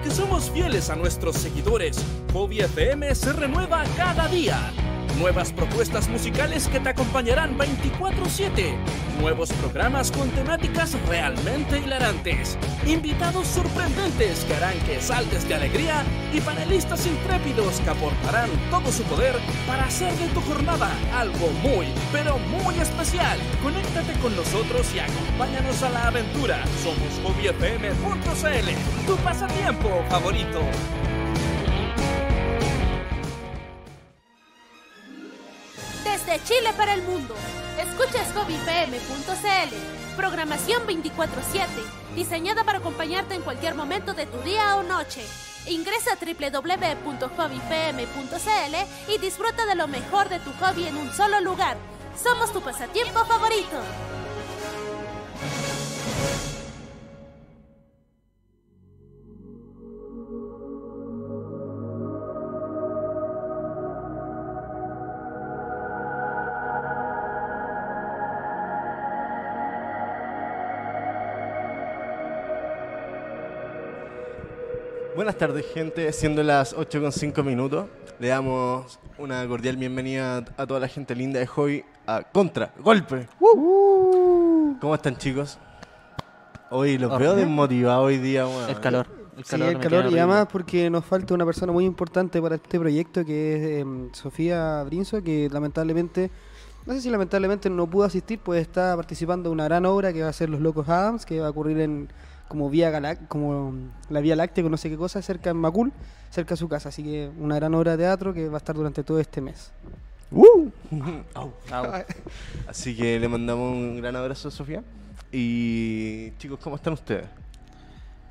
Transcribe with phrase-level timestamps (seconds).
[0.00, 2.02] porque somos fieles a nuestros seguidores.
[2.32, 4.72] Hobby FM se renueva cada día.
[5.20, 8.74] Nuevas propuestas musicales que te acompañarán 24/7.
[9.20, 12.56] Nuevos programas con temáticas realmente hilarantes.
[12.86, 19.02] Invitados sorprendentes que harán que saltes de alegría y panelistas intrépidos que aportarán todo su
[19.02, 19.36] poder
[19.66, 23.38] para hacer de tu jornada algo muy, pero muy especial.
[23.62, 26.64] Conéctate con nosotros y acompáñanos a la aventura.
[26.82, 30.62] Somos hobbyfm.cl, tu pasatiempo favorito.
[36.30, 37.34] Desde Chile para el mundo,
[37.76, 39.74] escuchas hobbyfm.cl,
[40.14, 41.66] programación 24/7,
[42.14, 45.26] diseñada para acompañarte en cualquier momento de tu día o noche.
[45.66, 51.76] Ingresa a www.hobbyfm.cl y disfruta de lo mejor de tu hobby en un solo lugar.
[52.22, 53.82] Somos tu pasatiempo favorito.
[75.20, 76.10] Buenas tardes, gente.
[76.14, 77.84] Siendo las 8 con 5 minutos,
[78.20, 83.28] le damos una cordial bienvenida a toda la gente linda de Hobby a Contra Golpe.
[83.38, 85.58] ¿Cómo están, chicos?
[86.70, 88.46] Hoy los veo desmotivados hoy día.
[88.46, 88.70] weón.
[88.70, 89.06] El calor.
[89.36, 92.54] El Sí, calor, el calor y además porque nos falta una persona muy importante para
[92.54, 96.30] este proyecto que es em, Sofía Brinzo, que lamentablemente,
[96.86, 100.22] no sé si lamentablemente no pudo asistir, pues está participando en una gran obra que
[100.22, 102.08] va a ser Los Locos Adams, que va a ocurrir en
[102.50, 103.72] como vía Galac como
[104.08, 105.92] la Vía Láctea, no sé qué cosa, cerca en Macul,
[106.30, 106.88] cerca de su casa.
[106.88, 109.72] Así que una gran obra de teatro que va a estar durante todo este mes.
[111.34, 111.52] Au.
[111.70, 112.04] Au.
[112.66, 114.82] Así que le mandamos un gran abrazo a Sofía.
[115.30, 117.28] Y chicos, ¿cómo están ustedes?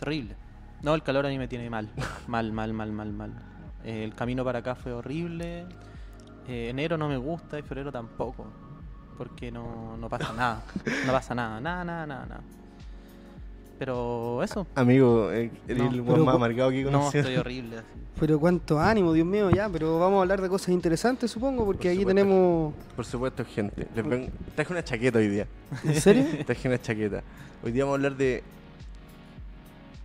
[0.02, 0.36] Terrible.
[0.82, 1.90] No, el calor a mí me tiene mal.
[2.28, 3.32] Mal, mal, mal, mal, mal.
[3.86, 5.66] Eh, el camino para acá fue horrible.
[6.50, 8.48] Eh, enero no me gusta y febrero tampoco.
[9.18, 10.64] Porque no, no pasa nada.
[11.06, 12.26] No pasa nada, nada, nada, nada.
[12.26, 12.59] nada.
[13.80, 14.68] Pero eso.
[14.76, 17.78] Amigo, eh, eres No, el pero weón más cu- amargado que No, estoy horrible.
[17.78, 17.88] así.
[18.20, 21.84] Pero cuánto ánimo, Dios mío, ya, pero vamos a hablar de cosas interesantes, supongo, porque
[21.88, 22.22] Por aquí supuesto.
[22.22, 22.74] tenemos...
[22.96, 23.88] Por supuesto, gente.
[23.96, 25.48] Les ven- Traje una chaqueta hoy día.
[25.86, 26.26] ¿En serio?
[26.46, 27.24] Traje una chaqueta.
[27.64, 28.44] Hoy día vamos a hablar de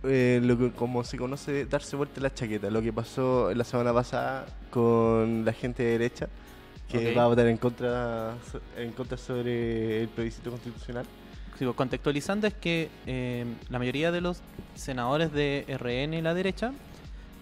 [0.03, 3.93] eh, lo que como se conoce darse vuelta la chaqueta, lo que pasó la semana
[3.93, 6.29] pasada con la gente de derecha
[6.89, 8.35] que va a votar en contra
[8.77, 11.05] en contra sobre el plebiscito constitucional.
[11.75, 14.41] Contextualizando es que eh, la mayoría de los
[14.75, 16.71] senadores de RN y la derecha,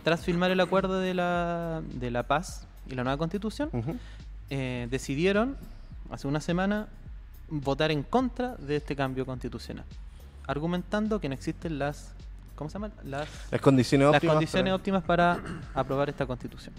[0.04, 3.70] tras firmar el acuerdo de la, de la paz y la nueva constitución,
[4.50, 5.58] eh, decidieron
[6.12, 6.88] hace una semana
[7.50, 9.86] votar en contra de este cambio constitucional,
[10.48, 12.14] argumentando que no existen las
[12.56, 12.92] ¿cómo se llama?
[13.04, 15.40] Las, Las condiciones las condiciones para- óptimas para
[15.74, 16.74] aprobar esta constitución.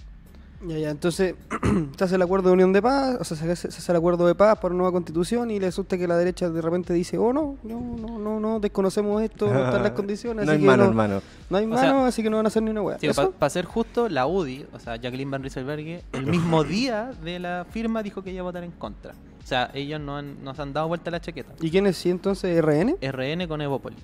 [0.66, 1.34] Ya, ya, entonces
[1.96, 3.96] se hace el acuerdo de unión de paz, o sea, se hace, se hace el
[3.96, 6.94] acuerdo de paz por una nueva constitución y le asusta que la derecha de repente
[6.94, 10.56] dice, oh no, no, no, no, no desconocemos esto, no están las condiciones, no así
[10.56, 11.22] hay que mano, no, hermano.
[11.50, 12.98] no hay O mano, sea, así que no van a hacer ni una hueá.
[13.38, 17.66] Para ser justo, la UDI, o sea, Jacqueline Van Rieselberghe, el mismo día de la
[17.70, 19.12] firma dijo que iba a votar en contra.
[19.42, 21.52] O sea, ellos no, han, no se han dado vuelta a la chaqueta.
[21.60, 22.96] ¿Y quién es sí entonces RN?
[23.02, 23.96] RN con Evópoli.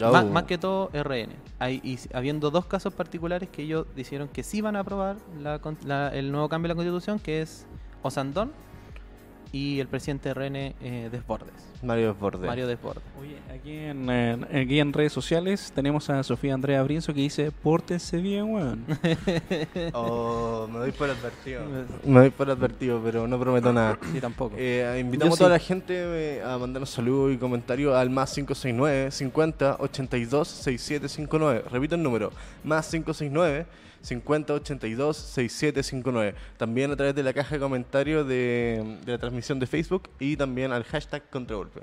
[0.00, 1.30] Más, más que todo RN.
[1.58, 5.16] Hay, y habiendo dos casos particulares que ellos dijeron que sí van a aprobar
[5.84, 7.64] la- el nuevo cambio de la constitución, que es
[8.02, 8.52] Osandón
[9.54, 11.54] y el presidente de RN eh, Desbordes.
[11.80, 12.44] Mario Desbordes.
[12.48, 13.04] Mario Desbordes.
[13.20, 14.10] Oye, aquí en,
[14.52, 18.84] aquí en redes sociales tenemos a Sofía Andrea Brinzo que dice, pórtense bien, weón.
[19.92, 21.62] Oh, me doy por advertido.
[22.04, 23.96] Me doy por advertido, pero no prometo nada.
[24.12, 24.56] Sí, tampoco.
[24.58, 25.62] Eh, invitamos Yo a toda sí.
[25.62, 31.64] la gente eh, a mandarnos saludos y comentarios al más 569 50 82 6759.
[31.70, 32.32] Repito el número,
[32.64, 33.66] más 569
[34.04, 36.34] 50 82 6759.
[36.56, 40.36] También a través de la caja de comentarios de, de la transmisión de Facebook y
[40.36, 41.80] también al hashtag Contragolpe.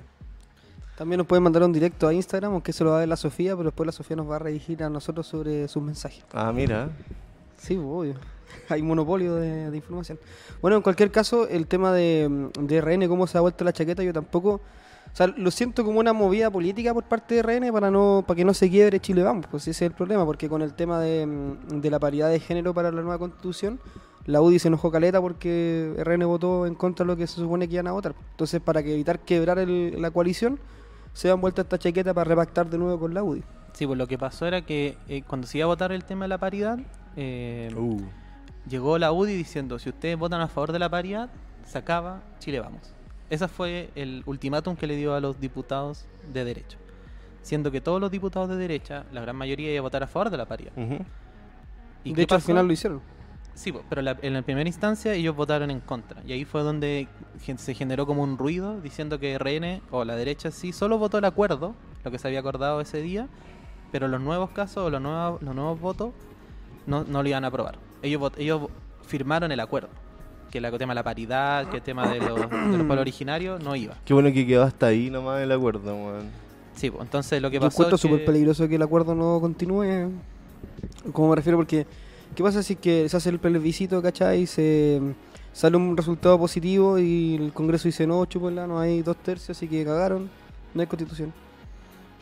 [0.98, 3.16] También nos pueden mandar un directo a Instagram, aunque se lo va a ver la
[3.16, 6.24] Sofía, pero después la Sofía nos va a redirigir a nosotros sobre sus mensajes.
[6.32, 6.90] Ah, mira.
[7.58, 8.16] Sí, obvio.
[8.70, 10.20] Hay monopolio de, de información.
[10.62, 14.04] Bueno, en cualquier caso, el tema de, de RN, cómo se ha vuelto la chaqueta,
[14.04, 14.62] yo tampoco.
[15.14, 18.36] O sea, lo siento como una movida política por parte de RN para no para
[18.38, 19.46] que no se quiebre Chile Vamos.
[19.52, 21.28] Pues ese es el problema, porque con el tema de,
[21.70, 23.80] de la paridad de género para la nueva constitución,
[24.26, 27.68] la UDI se enojó caleta porque RN votó en contra de lo que se supone
[27.68, 28.16] que iban a votar.
[28.32, 30.60] Entonces, para que evitar quebrar el- la coalición,
[31.14, 33.44] se han vuelto a esta chaqueta para repactar de nuevo con la UDI.
[33.74, 36.24] Sí, pues lo que pasó era que eh, cuando se iba a votar el tema
[36.26, 36.80] de la paridad,
[37.18, 38.00] eh, Uh.
[38.70, 41.30] llegó la UDI diciendo, si ustedes votan a favor de la paridad,
[41.66, 42.94] se acaba Chile Vamos.
[43.32, 46.78] Ese fue el ultimátum que le dio a los diputados de derecho.
[47.44, 50.30] siendo que todos los diputados de derecha, la gran mayoría iba a votar a favor
[50.30, 50.74] de la paridad.
[52.04, 53.02] ¿Y de hecho, al final lo hicieron.
[53.56, 56.22] Sí, po, pero la- en la primera instancia ellos votaron en contra.
[56.28, 57.08] Y ahí fue donde
[57.58, 61.26] se generó como un ruido diciendo que RN o la derecha sí solo votó el
[61.26, 61.74] acuerdo,
[62.04, 63.28] lo que se había acordado ese día,
[63.92, 66.12] pero los nuevos casos o los nuevos, los nuevos votos
[66.86, 67.80] no, no lo iban a aprobar.
[68.04, 68.68] Ellos, ellos
[69.08, 69.90] firmaron el acuerdo.
[70.52, 73.64] Que el tema de la paridad, que el tema de los, de los pueblos originarios
[73.64, 73.96] no iba.
[74.06, 76.30] Qué bueno que quedó hasta ahí nomás el acuerdo, weón.
[76.76, 79.16] Sí, pues, entonces lo que Yo pasó encuentro es súper que- peligroso que el acuerdo
[79.16, 80.12] no continúe.
[81.14, 81.58] ¿Cómo me refiero?
[81.58, 81.86] Porque,
[82.36, 84.46] ¿qué pasa si es que se hace el plebiscito, ¿cachai?
[84.46, 85.02] Se
[85.54, 89.68] sale un resultado positivo y el Congreso dice no, chúpenla, no hay dos tercios, así
[89.68, 90.30] que cagaron,
[90.74, 91.34] no hay constitución.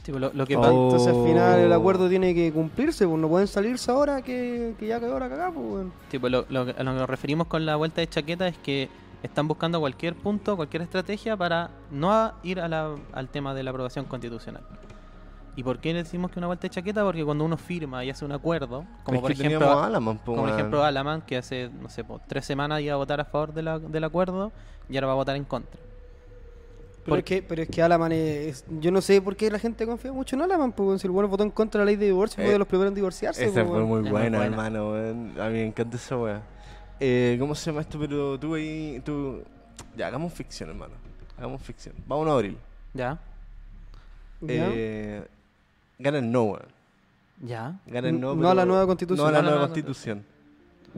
[0.03, 0.63] Sí, pues, lo, lo que Oh.
[0.85, 4.87] Entonces al final el acuerdo tiene que cumplirse, pues no pueden salirse ahora que, que
[4.87, 5.87] ya cagó ahora cagá, pues.
[6.11, 8.57] Sí, pues lo, lo a lo que nos referimos con la vuelta de chaqueta es
[8.57, 8.89] que
[9.23, 13.63] están buscando cualquier punto, cualquier estrategia para no a- ir a la- al tema de
[13.63, 14.63] la aprobación constitucional.
[15.55, 17.03] ¿Y por qué decimos que una vuelta de chaqueta?
[17.03, 20.43] Porque cuando uno firma y hace un acuerdo, como Es por ejemplo, Alaman, po, como
[20.43, 20.55] weón.
[20.55, 23.63] ejemplo Alaman, que hace, no sé, po, tres semanas iba a votar a favor de
[23.63, 24.53] la- del acuerdo
[24.89, 25.81] y ahora va a votar en contra.
[27.09, 29.59] Pero Por- es, que, pero es que Alaman es, Yo no sé por qué la
[29.59, 30.99] gente confía mucho en Alaman, weón.
[30.99, 32.67] si el bueno votó en contra de la ley de divorcio, fue Eh, de los
[32.67, 33.43] primeros en divorciarse.
[33.43, 34.45] Esa pues, fue muy buena, buena.
[34.45, 34.93] hermano.
[34.95, 36.41] A mí me encanta esa weá.
[36.99, 37.97] Eh, ¿Cómo se llama esto?
[37.99, 39.41] Pero tú ahí, tú...
[39.97, 40.93] Ya, hagamos ficción, hermano.
[41.37, 41.95] Hagamos ficción.
[42.07, 42.57] Vámonos a abril.
[42.93, 43.17] ¿Ya?
[44.47, 45.23] Eh,
[45.97, 46.65] gana el no, weón.
[47.41, 47.79] ¿Ya?
[47.87, 49.23] Gana el no, No pero- a la nueva constitución.
[49.25, 50.25] No a la No a la nueva nueva constitución.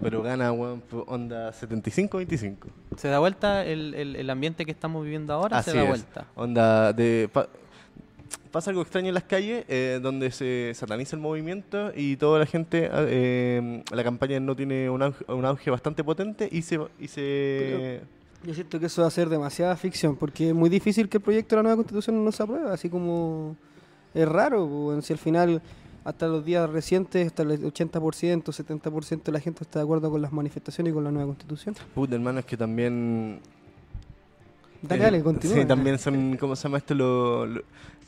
[0.01, 2.55] Pero gana, weón, onda 75-25.
[2.97, 5.89] Se da vuelta el, el- el ambiente que estamos viviendo ahora, Así se da es.
[5.89, 6.27] vuelta.
[6.35, 7.29] Onda de...
[7.31, 7.47] pa-
[8.51, 12.45] pasa algo extraño en las calles, eh, donde se sataniza el movimiento y toda la
[12.45, 16.79] gente, eh, la campaña no tiene un auge, un auge bastante potente y se...
[16.99, 18.01] Y se
[18.43, 21.23] Yo siento que eso va a ser demasiada ficción, porque es muy difícil que el
[21.23, 23.55] proyecto de la nueva constitución no se apruebe, así como
[24.13, 25.61] es raro, weón, si al final
[26.03, 30.21] hasta los días recientes, hasta el 80%, 70% de la gente está de acuerdo con
[30.21, 31.75] las manifestaciones y con la nueva constitución.
[31.93, 33.39] Puta, hermano, es que también...
[34.81, 35.57] Dale, eh, dale, continúa.
[35.57, 36.95] Sí, también son, ¿cómo se llama esto?
[36.95, 37.61] Lo, lo-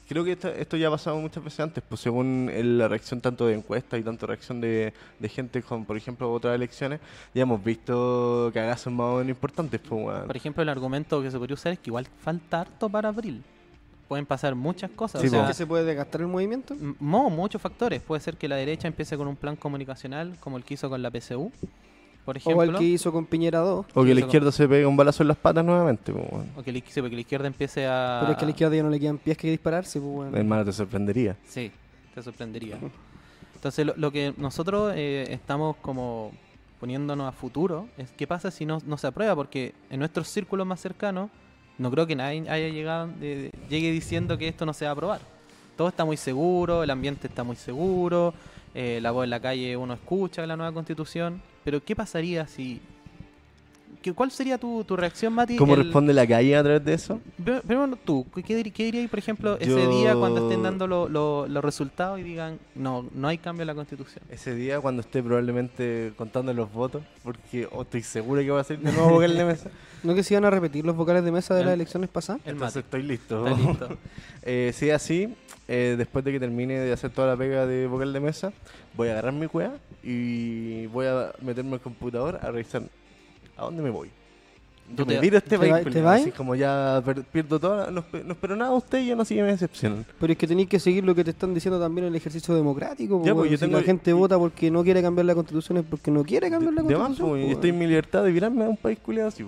[0.09, 3.21] creo que esto, esto ya ha pasado muchas veces antes, pues según el- la reacción
[3.21, 6.99] tanto de encuestas y tanto reacción de, de gente con, por ejemplo, otras elecciones,
[7.35, 10.25] ya hemos visto cagazos más o menos importantes, pues, weón.
[10.25, 13.43] Por ejemplo, el argumento que se podría usar es que igual falta harto para abril.
[14.07, 15.21] Pueden pasar muchas cosas.
[15.21, 16.75] Sí, o sea, que se puede desgastar el movimiento?
[16.99, 18.01] mo- muchos factores.
[18.01, 21.01] Puede ser que la derecha empiece con un plan comunicacional como el que hizo con
[21.01, 21.51] la PSU,
[22.25, 22.63] por O ejemplo.
[22.63, 25.29] el que hizo con Piñera 2, O que la izquierda se pegue un balazo en
[25.29, 28.19] las patas nuevamente, pues, o que la, sí, porque la izquierda empiece a...
[28.21, 30.35] pero es que a la izquierda ya no le quedan pies que dispararse, pues, weón.
[30.37, 31.35] Hermano, te sorprendería.
[31.45, 31.71] Sí,
[32.13, 32.77] te sorprendería.
[33.55, 36.31] Entonces, lo, lo que nosotros eh, estamos como
[36.79, 40.67] poniéndonos a futuro es qué pasa si no, no se aprueba, porque en nuestros círculos
[40.67, 41.29] más cercanos
[41.77, 44.93] no creo que nadie haya llegado, de- llegue diciendo que esto no se va a
[44.93, 45.21] aprobar.
[45.75, 48.33] Todo está muy seguro, el ambiente está muy seguro,
[48.75, 52.79] eh, la voz en la calle uno escucha la nueva constitución, pero ¿qué pasaría si...
[54.01, 55.55] ¿qué- ¿Cuál sería tu, tu reacción, Mati?
[55.55, 57.19] ¿Cómo el- responde la calle a través de eso?
[57.43, 61.47] Primero, tú, ¿qué, dir- qué dirías, por ejemplo, ese día cuando estén dando lo- lo-
[61.47, 64.23] los resultados y digan, no, no hay cambio en la constitución?
[64.29, 68.63] Ese día cuando esté probablemente contando los votos, porque oh, estoy seguro que va a
[68.63, 69.69] ser de nuevo vocal de mesa.
[70.03, 72.41] ¿No que se iban a repetir los vocales de mesa de El- las elecciones pasadas?
[72.45, 72.85] El Entonces Mati.
[72.85, 73.47] estoy listo.
[73.47, 73.89] Está listo.
[74.45, 75.33] Eh, si es así,
[75.69, 78.51] eh, después de que termine de hacer toda la pega de vocal de mesa,
[78.97, 82.83] voy a agarrar mi cueva y voy a meterme al computador a revisar
[83.55, 84.09] a dónde me voy.
[84.89, 86.19] Yo ¿Tú me tiro a este va- vas?
[86.21, 89.23] así como ya per- pierdo todo, no, no espero nada de usted y ya no
[89.23, 90.05] sigue me decepcionan.
[90.19, 92.53] Pero es que tenéis que seguir lo que te están diciendo también en el ejercicio
[92.53, 93.21] democrático.
[93.23, 95.85] Ya, pues, si tengo- la gente y- vota porque no quiere cambiar la constitución es
[95.89, 97.29] porque no quiere cambiar la De- de más, constitución.
[97.29, 99.45] pues, po, y estoy en mi libertad de virarme a un país culiado así.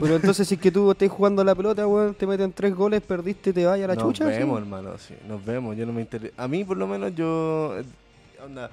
[0.00, 2.74] Pero entonces si es que tú estás jugando a la pelota, weón, te meten tres
[2.74, 4.24] goles, perdiste, te vaya a la nos chucha.
[4.30, 4.38] ¿sí?
[4.38, 5.76] vemos, hermano, sí, nos vemos.
[5.76, 7.78] Yo no me inter- A mí, por lo menos, yo.
[7.78, 7.84] eh,
[8.44, 8.70] onda,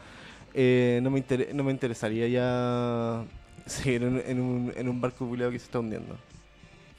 [0.53, 3.23] eh, no, me inter- no me interesaría ya
[3.65, 6.15] seguir en, en un, en un barco que se está hundiendo.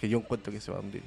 [0.00, 1.02] Que yo encuentro que se va a hundir.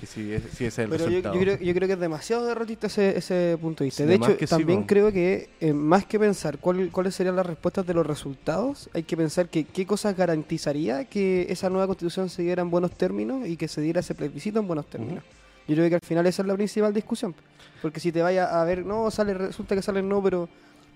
[0.00, 1.34] Que si, es- el Pero yo, resultado.
[1.34, 4.02] yo creo, yo creo que es demasiado derrotista ese, ese punto de vista.
[4.04, 7.46] Sí, de hecho, sí, también creo que eh, más que pensar cuál- cuáles serían las
[7.46, 12.28] respuestas de los resultados, hay que pensar que qué cosas garantizaría que esa nueva constitución
[12.28, 15.24] se diera en buenos términos y que se diera ese plebiscito en buenos términos.
[15.66, 17.34] Yo creo que al final esa es la principal discusión.
[17.82, 20.48] Porque si te vaya a ver, no, sale resulta que sale no, pero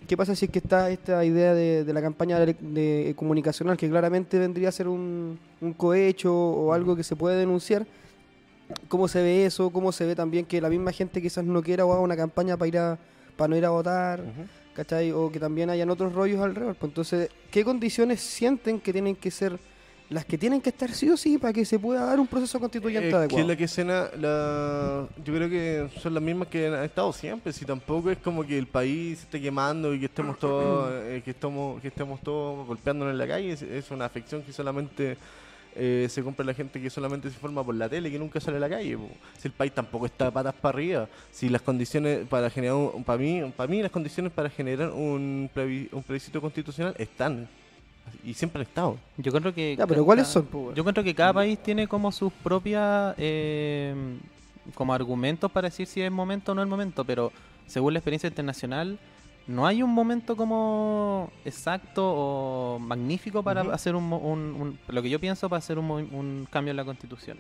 [0.09, 3.76] ¿qué pasa si es que está esta idea de, de la campaña de, de comunicacional
[3.76, 7.87] que claramente vendría a ser un, un cohecho o algo que se puede denunciar?
[8.88, 9.71] ¿Cómo se ve eso?
[9.71, 12.57] ¿Cómo se ve también que la misma gente quizás no quiera o haga una campaña
[12.57, 12.99] para ir a,
[13.37, 14.21] para no ir a votar?
[14.21, 14.47] Ujú.
[14.75, 15.12] ¿Cachai?
[15.12, 16.75] O que también hayan otros rollos alrededor.
[16.76, 19.59] Pues entonces, ¿qué condiciones sienten que tienen que ser
[20.09, 22.61] las que tienen que estar sí o sí para que se pueda dar un proceso
[22.61, 23.45] constituyente Es adecuado.
[23.45, 27.50] que la que escena, la, yo creo que son las mismas que han estado siempre.
[27.52, 31.23] Si tampoco es como que el país se esté quemando y que estemos todos, eh,
[31.25, 35.17] que estemos, que estemos todos golpeándonos en la calle, es, es una afección que solamente
[35.76, 38.57] eh, se compra la gente que solamente se informa por la tele, que nunca sale
[38.57, 38.97] a la calle.
[38.97, 39.09] po.
[39.38, 43.19] Si el país tampoco está patas para arriba, si las condiciones para generar, un- para
[43.19, 47.49] mí, para mí las condiciones para generar un, plebi- un plebiscito constitucional están
[48.25, 48.99] y siempre han estado.
[49.17, 49.76] Yo creo que.
[49.76, 50.47] Ya, pero ¿cuáles son?
[50.75, 53.14] Yo creo que cada país tiene como sus propias.
[53.19, 53.95] eh,
[54.75, 57.33] como argumentos para decir si es momento o no es momento, pero
[57.67, 58.97] según la experiencia internacional,
[59.46, 65.02] no hay un momento como exacto o magnífico para hacer un, mo- un- un- Lo
[65.02, 67.38] que yo pienso para hacer un, mo- un cambio en la constitución.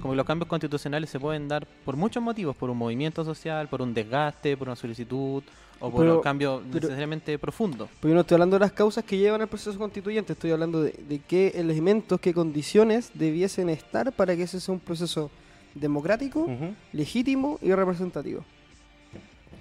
[0.00, 3.66] Como que los cambios constitucionales se pueden dar por muchos motivos, por un movimiento social,
[3.68, 5.42] por un desgaste, por una solicitud
[5.80, 7.88] o por Pero- un cambio pero- necesariamente profundo.
[8.00, 10.82] Porque yo no estoy hablando de las causas que llevan al proceso constituyente, estoy hablando
[10.82, 15.30] de, de qué elementos, qué condiciones debiesen estar para que ese sea un proceso
[15.74, 16.46] democrático,
[16.92, 18.44] legítimo y representativo.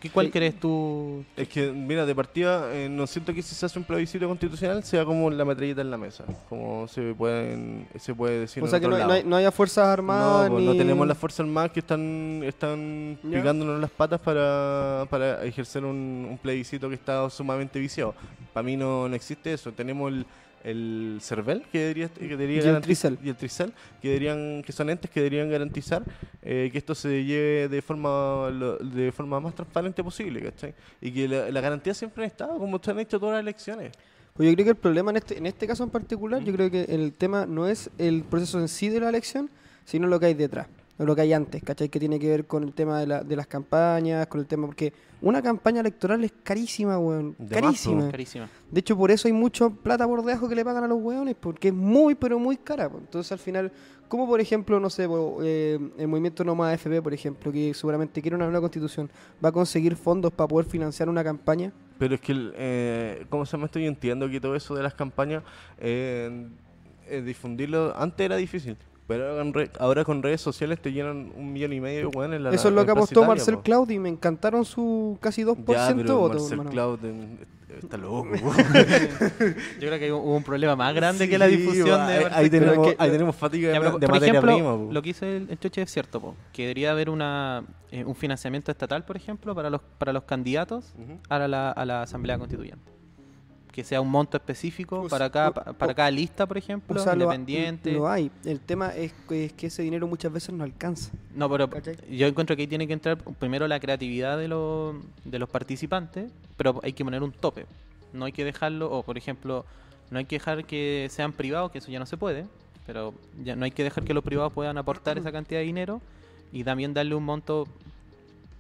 [0.06, 0.32] ¿Qué, ¿Cuál Sí.
[0.32, 1.24] crees tú?
[1.36, 4.84] Es que, mira, de partida, eh, no siento que si se hace un plebiscito constitucional
[4.84, 8.70] sea como la metralleta en la mesa, como se pueden se puede decir o en
[8.70, 11.18] sea que no, hay- no hay- no haya fuerzas armadas No, pues, no tenemos las
[11.18, 16.96] fuerzas armadas que están, están picándonos las patas para, para ejercer un, un plebiscito que
[16.96, 18.14] está sumamente viciado.
[18.54, 19.72] Para mí no, no existe eso.
[19.72, 20.26] Tenemos el,
[20.66, 23.18] el CERVEL que debería, que debería Y el TRICEL.
[23.24, 23.36] y el
[24.02, 26.04] que deberían que son entes que deberían garantizar
[26.42, 30.74] eh, que esto se lleve de forma lo- de forma más transparente posible, ¿cachai?
[31.02, 33.92] Y que la, la garantía siempre ha estado como se han hecho todas las elecciones.
[34.34, 36.70] Pues yo creo que el problema en este, en este caso en particular, yo creo
[36.70, 39.50] que el tema no es el proceso en sí de la elección,
[39.86, 40.68] sino lo que hay detrás,
[40.98, 41.90] lo que hay antes, ¿cachai?
[41.90, 44.66] Que tiene que ver con el tema de, la- de las campañas, con el tema,
[44.68, 48.10] porque una campaña electoral es carísima, weón, De carísima.
[48.10, 48.50] Carísima.
[48.72, 51.36] De hecho, por eso hay mucho plata por debajo que le pagan a los weones,
[51.40, 52.90] porque es muy, pero muy cara.
[52.98, 53.72] Entonces, al final,
[54.08, 55.08] como por ejemplo, no sé,
[55.44, 59.10] eh, el movimiento No Más AFP, por ejemplo, que seguramente quiere una nueva constitución,
[59.44, 61.74] va a conseguir fondos para poder financiar una campaña.
[61.98, 63.80] Pero es que, el, eh, ¿cómo se llama esto?
[63.80, 65.44] Yo entiendo que todo eso de las campañas,
[65.78, 66.48] eh,
[67.08, 68.78] eh, difundirlo antes era difícil.
[69.08, 72.06] Pero ahora, en re- ahora con redes sociales te llenan un millón y medio de
[72.18, 73.62] weones en la Eso es lo que apostó Marcel po.
[73.62, 76.42] Cloud y me encantaron su casi 2% Ya, de pero votos.
[76.42, 76.70] Marcel hermano.
[76.72, 78.30] Cloud en- está loco.
[79.80, 82.50] Yo creo que hubo un problema más grande que la difusión ahí, de ahí Marcel
[82.50, 84.76] tenemos, que- ahí tenemos fatiga Ya, de, pero, de por materia ejemplo, prima.
[84.78, 84.90] po.
[84.92, 88.16] lo que dice el, el Choche es cierto, po, que debería haber una, eh, un
[88.16, 90.94] financiamiento estatal, por ejemplo, para los, para los candidatos
[91.30, 92.95] a la, a la Asamblea Constituyente.
[93.76, 97.04] Que sea un monto específico O para cada, o- para cada lista, por ejemplo, O
[97.04, 97.92] sea, lo, independiente.
[97.92, 98.32] lo hay.
[98.46, 101.12] El tema es que, es que ese dinero muchas veces no alcanza.
[101.36, 101.98] No, pero ¿Cachai?
[102.10, 106.32] yo encuentro que ahí tiene que entrar primero la creatividad de, los de los participantes,
[106.56, 107.66] pero hay que poner un tope.
[108.14, 109.66] No hay que dejarlo, o por ejemplo,
[110.10, 112.46] no hay que dejar que sean privados, que eso ya no se puede,
[112.86, 113.14] pero
[113.44, 116.02] ya no hay que dejar que los privados puedan aportar esa cantidad de dinero
[116.54, 117.68] y también darle un monto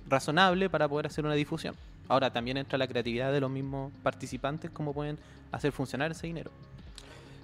[0.10, 1.74] razonable para poder hacer una difusión.
[2.07, 5.17] Ahora también entra la creatividad de los mismos participantes, cómo pueden
[5.51, 6.51] hacer funcionar ese dinero.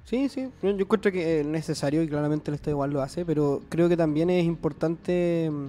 [0.06, 3.62] Sí, sí, yo encuentro que es necesario y claramente el Estado igual lo hace, pero
[3.70, 5.68] creo que también es importante mm,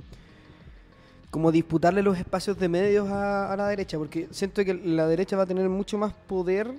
[1.31, 5.37] como disputarle los espacios de medios a, a la derecha, porque siento que la derecha
[5.37, 6.75] va a tener mucho más poder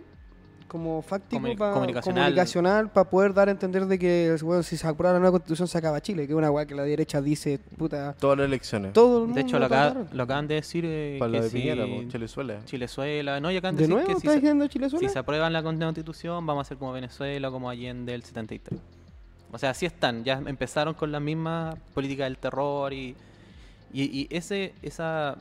[0.73, 2.23] como fáctico, pa- comunicacional.
[2.25, 5.69] comunicacional, para poder dar a entender de que bueno, si se aprueba la nueva constitución
[5.69, 8.91] se acaba Chile, que es una weá que la derecha dice, puta, Todas las elecciones.
[8.91, 11.57] todo el mundo De hecho, lo, acaban de decir eh, Para la que de si
[11.59, 12.59] Piñera, po, Chilezuela.
[12.65, 15.07] Chilezuela, no, y acaban de, ¿De decir nuevo que si diciendo Chilezuela?
[15.07, 18.79] Si se aprueban la constitución, vamos a ser como Venezuela, como Allende del 73.
[19.51, 20.23] O sea, así están.
[20.23, 23.15] Ya empezaron con la misma política del terror y,
[23.93, 25.37] y, y ese esa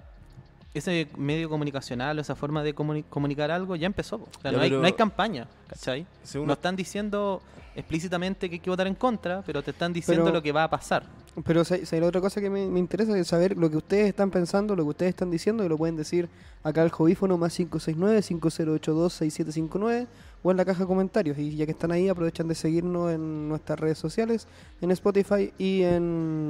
[0.75, 4.19] ese medio comunicacional o esa forma de comuni- comunicar algo ya empezó.
[4.19, 4.29] po.
[4.37, 6.07] O sea, Ya, no, hay, no hay campaña, ¿cachai?
[6.23, 7.43] Según- No están diciendo
[7.77, 10.65] explícitamente que hay que votar en contra, pero te están diciendo Pero- lo que va
[10.65, 11.05] a pasar.
[11.47, 14.07] Pero si si hay otra cosa que me, me interesa es saber lo que ustedes
[14.09, 16.29] están pensando, lo que ustedes están diciendo, y lo pueden decir
[16.63, 20.07] acá al jovífono más 569-5082-6759
[20.43, 21.39] o en la caja de comentarios.
[21.39, 24.47] Y ya que están ahí, aprovechan de seguirnos en nuestras redes sociales,
[24.81, 26.49] en Spotify y en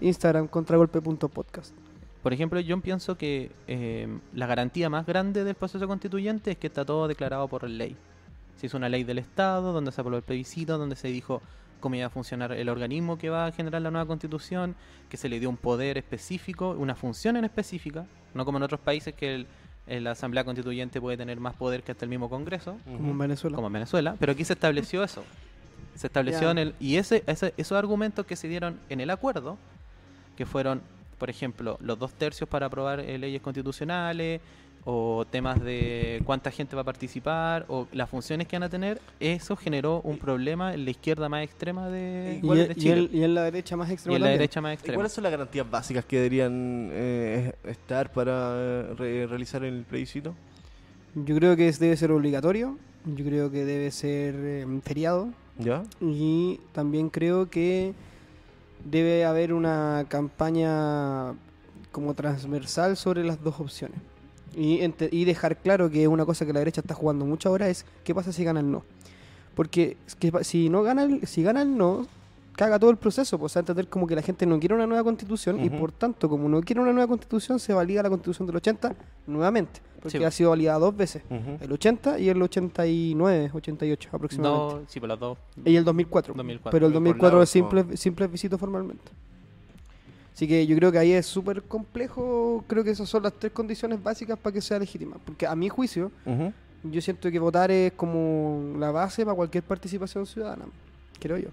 [0.00, 1.72] Instagram, contragolpe.podcast.
[2.24, 6.66] Por ejemplo, yo pienso que eh, la garantía más grande del proceso constituyente es que
[6.66, 7.96] está todo declarado por ley.
[8.56, 11.42] Se hizo una ley del Estado, donde se aprobó el plebiscito, donde se dijo
[11.80, 14.74] cómo iba a funcionar el organismo que va a generar la nueva constitución,
[15.10, 18.80] que se le dio un poder específico, una función en específica, no como en otros
[18.80, 19.46] países que el-
[19.86, 23.18] eh, la Asamblea Constituyente puede tener más poder que hasta el mismo Congreso, Como en
[23.18, 23.54] Venezuela.
[23.56, 25.22] como en Venezuela, pero aquí se estableció eso.
[25.94, 26.74] Se estableció en el.
[26.80, 29.58] Y ese, ese- esos argumentos que se dieron en el acuerdo,
[30.38, 30.80] que fueron,
[31.14, 34.40] por ejemplo, los dos tercios para aprobar eh, leyes constitucionales,
[34.86, 39.00] o temas de cuánta gente va a participar, o las funciones que van a tener,
[39.18, 43.08] eso generó un problema en la izquierda más extrema de, Y, de en- y Chile.
[43.10, 44.38] y en la derecha más Y extrema en la también.
[44.40, 44.94] derecha más ¿Y extrema.
[44.96, 50.34] cuáles son las garantías básicas que deberían eh, estar para eh, re- realizar el plebiscito?
[51.14, 55.82] Yo creo que debe ser obligatorio, yo creo que debe ser eh, feriado ¿Ya?
[56.02, 57.94] y también creo que
[58.84, 61.34] debe haber una campaña
[61.90, 63.98] como transversal sobre las dos opciones.
[64.56, 68.14] Y, dejar claro que una cosa que la derecha está jugando mucho ahora es qué
[68.14, 68.84] pasa si gana el no.
[69.56, 69.96] Porque
[70.42, 72.06] si no gana el, si gana el no,
[72.56, 75.02] caga todo el proceso, pues a entender como que la gente no quiere una nueva
[75.04, 78.56] constitución y por tanto, como no quiere una nueva constitución, se valida la constitución del
[78.56, 78.94] 80
[79.26, 80.24] nuevamente, porque Sí.
[80.24, 81.58] ha sido validada dos veces, Ujú.
[81.60, 84.74] el 80 y el 89, 88 aproximadamente.
[84.76, 85.38] No, sí, por las dos.
[85.64, 86.34] Y el 2004.
[86.34, 86.70] 2004.
[86.70, 89.10] Pero el Por 2004 lado, es simple, simple visito formalmente.
[90.32, 92.64] Así que yo creo que ahí es súper complejo.
[92.66, 95.16] Creo que esas son las tres condiciones básicas para que sea legítima.
[95.24, 96.10] Porque a mi juicio,
[96.82, 100.64] yo siento que votar es como la base para cualquier participación ciudadana.
[101.20, 101.50] Creo yo.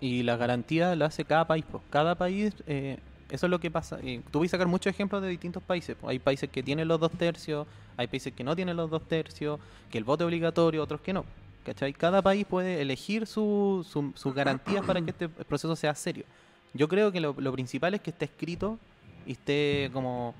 [0.00, 1.64] Y la garantía la hace cada país.
[1.70, 1.82] pues.
[1.90, 2.98] Cada país, eh,
[3.30, 3.98] eso es lo que pasa.
[4.02, 5.96] Eh, tú vas a sacar muchos ejemplos de distintos países.
[6.00, 6.10] pues.
[6.12, 9.58] Hay países que tienen los dos tercios, hay países que no tienen los dos tercios,
[9.90, 11.24] que el voto es obligatorio, otros que no.
[11.64, 11.92] ¿Cachai?
[11.92, 16.24] Cada país puede elegir su- su- sus garantías para que este proceso sea serio.
[16.72, 18.78] Yo creo que lo, lo principal es que esté escrito
[19.26, 20.34] y esté como,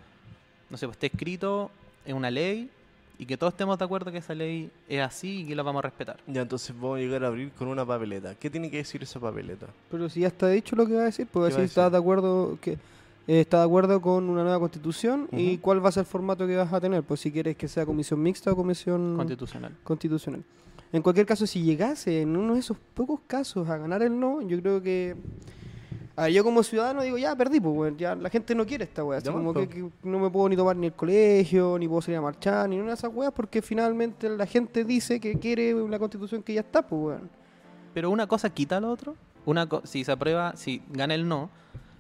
[0.71, 1.71] no sé, pues esté escrito
[2.07, 2.71] en una ley
[3.19, 5.81] y que todos estemos de acuerdo que esa ley es así y que la vamos
[5.81, 6.19] a respetar.
[6.27, 8.35] Ya, entonces vamos a llegar a abrir con una papeleta.
[8.37, 9.67] ¿Qué tiene que decir esa papeleta?
[9.91, 11.61] Pero si ya está dicho lo que va a decir, pues ¿Qué va a decir,
[11.63, 11.71] decir?
[11.83, 15.89] está de acuerdo que eh, está de acuerdo con una nueva constitución y cuál va
[15.89, 17.03] a ser el formato que vas a tener.
[17.03, 19.75] Pues si quieres que sea comisión mixta o comisión Constitucional.
[19.83, 20.45] constitucional.
[20.93, 24.41] En cualquier caso, si llegase en uno de esos pocos casos a ganar el no,
[24.43, 25.17] yo creo que.
[26.19, 28.85] A ver, yo como ciudadano digo, ya perdí, pues, weón, ya la gente no quiere
[28.85, 29.19] esta weá.
[29.19, 32.19] Así como que, que no me puedo ni tomar ni el colegio, ni puedo salir
[32.19, 35.99] a marchar, ni una de esas weas, porque finalmente la gente dice que quiere una
[35.99, 37.31] constitución que ya está, pues, weón.
[37.95, 39.15] Pero una cosa quita lo otro.
[39.47, 41.51] Una co- si se aprueba, si gana el no,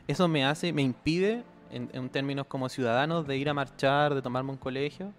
[0.08, 4.20] eso me hace, me impide, en, en términos como ciudadanos, de ir a marchar, de
[4.22, 5.12] tomarme un colegio.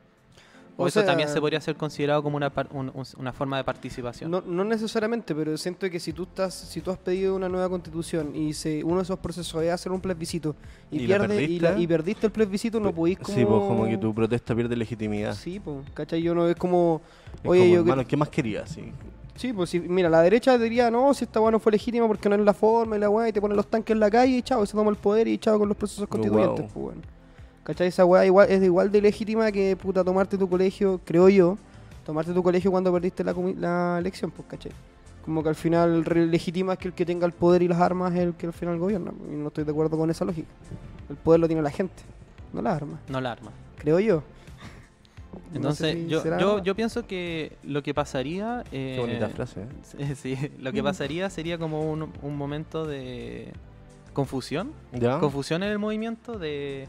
[0.80, 3.34] O, O eso sea, también se podría ser considerado como una, par- un- un- una
[3.34, 4.32] forma de participación.
[4.32, 7.68] No, no necesariamente, pero siento que si tú estás, si tú has pedido una nueva
[7.68, 10.56] constitución y se, uno de esos procesos es hacer un plebiscito
[10.90, 11.64] y, ¿Y pierde y, perdiste?
[11.74, 13.38] la- y perdiste el plebiscito, no podís como...
[13.38, 15.36] Sí, pues como que tu protesta pierde legitimidad.
[15.36, 16.22] Sí, pues, ¿cachai?
[16.22, 17.02] Yo no es como...
[17.44, 17.80] Es Oye, como, yo...
[17.82, 18.70] hermano, ¿qué más querías?
[18.70, 18.92] Sí.
[19.36, 22.28] Sí, pues sí, mira, la derecha diría, no, si esta weá no fue legítima porque
[22.30, 24.38] no es la forma y la weá, y te ponen los tanques en la calle
[24.38, 26.70] y chao, y se toma el poder y chao con los procesos constituyentes, wow.
[26.74, 27.02] pues bueno.
[27.70, 27.90] ¿Cachai?
[27.90, 31.56] Esa weá igual, es igual de legítima que, puta, tomarte tu colegio, creo yo,
[32.04, 34.72] tomarte tu colegio cuando perdiste la, la elección, pues, ¿cachai?
[35.24, 38.22] Como que al final legitima que el que tenga el poder y las armas es
[38.22, 40.48] el que al final gobierna, y no estoy de acuerdo con esa lógica.
[41.12, 42.02] El poder lo tiene la gente,
[42.54, 43.52] no las armas, No la arma.
[43.78, 44.24] creo yo.
[45.52, 48.64] No Entonces, sé si yo, yo, yo pienso que lo que pasaría...
[48.72, 49.62] Qué eh, bonita frase.
[49.62, 50.16] ¿eh?
[50.16, 53.54] Sí, sí, lo que pasaría sería como un, un momento de
[54.14, 54.72] confusión.
[54.92, 55.20] ¿Ya?
[55.20, 56.88] Confusión en el movimiento de...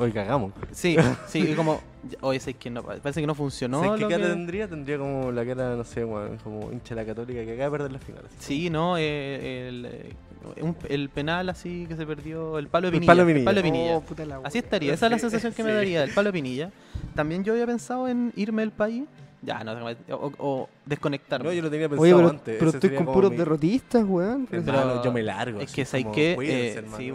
[0.00, 0.52] Hoy cagamos.
[0.72, 0.96] Sí,
[1.28, 1.80] sí, y como...
[2.22, 3.80] Oye, sé que no, parece que no funcionó.
[3.84, 4.66] ¿Sabes qué lo cara que- tendría?
[4.68, 7.70] Tendría como la cara, no sé, weón, como hincha de la católica que acaba de
[7.70, 8.22] perder la final.
[8.26, 8.36] así.
[8.40, 10.14] Sí, no, eh, el, eh,
[10.62, 13.12] un- el penal así que se perdió, el palo de El Pinilla.
[13.12, 13.96] palo de el palo de Pinilla.
[13.98, 16.32] Oh, puta la Así estaría, esa es la sensación que me daría, el palo de
[16.32, 16.70] Pinilla.
[17.14, 19.04] También yo había pensado en irme del país,
[19.42, 19.72] ya, no,
[20.12, 21.46] o, o desconectarme.
[21.48, 22.56] No, yo lo tenía pensado Oye, pero, antes.
[22.58, 24.48] pero ese estoy con puros mi- derrotistas, weón.
[24.50, 25.60] Hermano, Pero yo me largo.
[25.60, 26.36] Es que ¿sabes qué?
[26.40, 27.12] Eh, sí.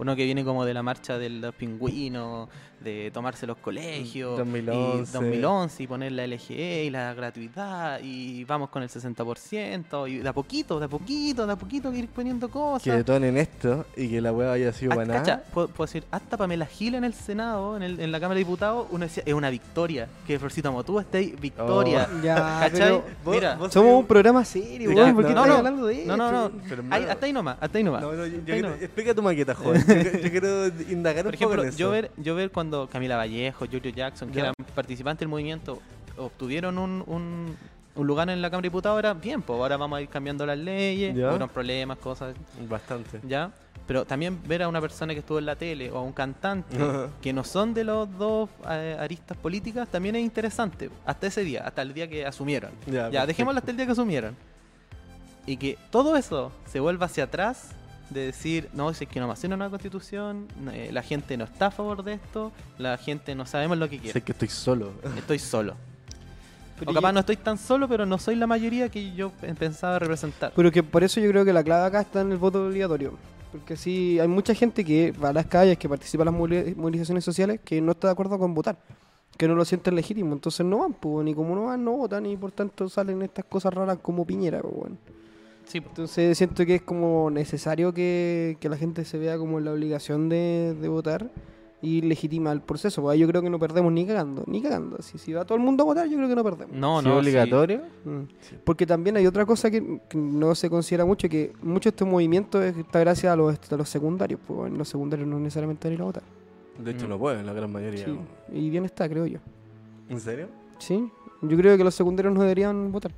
[0.00, 2.48] Uno que viene como de la marcha de los pingüinos,
[2.80, 5.10] de tomarse los colegios, 2011.
[5.10, 10.18] y 2011 y poner la LGE y la gratuidad y vamos con el 60% y
[10.18, 12.82] de a poquito, de a poquito, de a poquito ir poniendo cosas.
[12.84, 15.44] Que detonen esto y que la weá haya sido Ah, para cacha, nada.
[15.52, 18.44] puedo, puedo decir, hasta Pamela Gil en el Senado, en, el- en la Cámara de
[18.44, 20.08] Diputados, uno decía, es una victoria.
[20.26, 22.08] Que Florcito Motúa esté ahí, victoria.
[22.10, 22.22] Oh.
[22.22, 22.70] Ya, ¿Cachai?
[22.80, 25.14] pero Vos- Mira, vos somos un programa serio, weón.
[25.14, 25.54] ¿Por qué no, estás no.
[25.58, 26.50] hablando de no, no, no.
[26.68, 28.02] Pero, hermano, hasta ahí nomás, hasta ahí nomás.
[28.02, 28.82] No, no, yo, yo Ahí quiero- nomás.
[28.82, 29.84] explica tu maqueta, joven.
[29.86, 31.78] Yo, yo quiero indagar Por un poco ejemplo, en eso.
[31.78, 35.80] yo ver, yo ver cuando Camila Vallejo, Giorgio Jackson, que eran participantes del movimiento,
[36.16, 37.56] obtuvieron un, un,
[37.94, 40.44] un lugar en la Cámara de Diputados, era bien, pues ahora vamos a ir cambiando
[40.46, 42.34] las leyes, hubieron problemas, cosas,
[42.68, 43.20] Bastante.
[43.26, 43.50] ¿ya?
[43.86, 46.76] Pero también ver a una persona que estuvo en la tele o a un cantante
[47.20, 50.90] que no son de los dos eh, aristas políticas también es interesante.
[51.04, 52.70] Hasta ese día, hasta el día que asumieron.
[52.86, 53.26] Ya, Ya, perfecto.
[53.26, 54.36] dejémoslo hasta el día que asumieron.
[55.46, 57.70] Y que todo eso se vuelva hacia atrás
[58.10, 61.02] de decir, no, si es que no va a hacer una nueva constitución, eh, la
[61.02, 64.12] gente no está a favor de esto, la gente no sabemos lo que quiere.
[64.12, 64.90] Sé que estoy solo.
[65.16, 65.74] Estoy solo.
[66.78, 69.30] Pero o capaz yo- no estoy tan solo, pero no soy la mayoría que yo
[69.30, 70.52] pe- pensaba representar.
[70.56, 73.14] Pero que por eso yo creo que la clave acá está en el voto obligatorio.
[73.52, 76.74] Porque sí, hay mucha gente que va a las calles, que participa en las movili-
[76.76, 78.76] movilizaciones sociales, que no está de acuerdo con votar.
[79.36, 82.26] que no lo sienten legítimo, entonces no van, pues, ni como no van, no votan,
[82.26, 84.96] y por tanto salen estas cosas raras como Piñera, pues, bueno.
[85.70, 85.78] Sí.
[85.78, 89.72] Entonces siento que es como necesario que, que la gente se vea como en la
[89.72, 91.30] obligación de, de votar
[91.82, 93.00] y legitima el proceso.
[93.02, 95.00] Porque yo creo que no perdemos ni cagando, ni cagando.
[95.00, 96.74] Si, si va todo el mundo a votar, yo creo que no perdemos.
[96.76, 97.10] no, no.
[97.10, 97.18] es sí.
[97.20, 97.82] obligatorio.
[98.04, 98.20] Mm.
[98.64, 102.08] Porque también hay otra cosa que, que no se considera mucho, que mucho de estos
[102.08, 104.40] movimientos está gracias a los, a los secundarios.
[104.44, 106.22] Pues bueno, los secundarios no necesariamente van a ir a votar.
[106.78, 107.10] De hecho, Mm.
[107.10, 108.06] no pueden, la gran mayoría.
[108.06, 108.18] Sí.
[108.52, 109.38] Y bien está, creo yo.
[110.08, 110.48] ¿En serio?
[110.78, 111.08] Sí,
[111.42, 113.12] yo creo que los secundarios no deberían votar.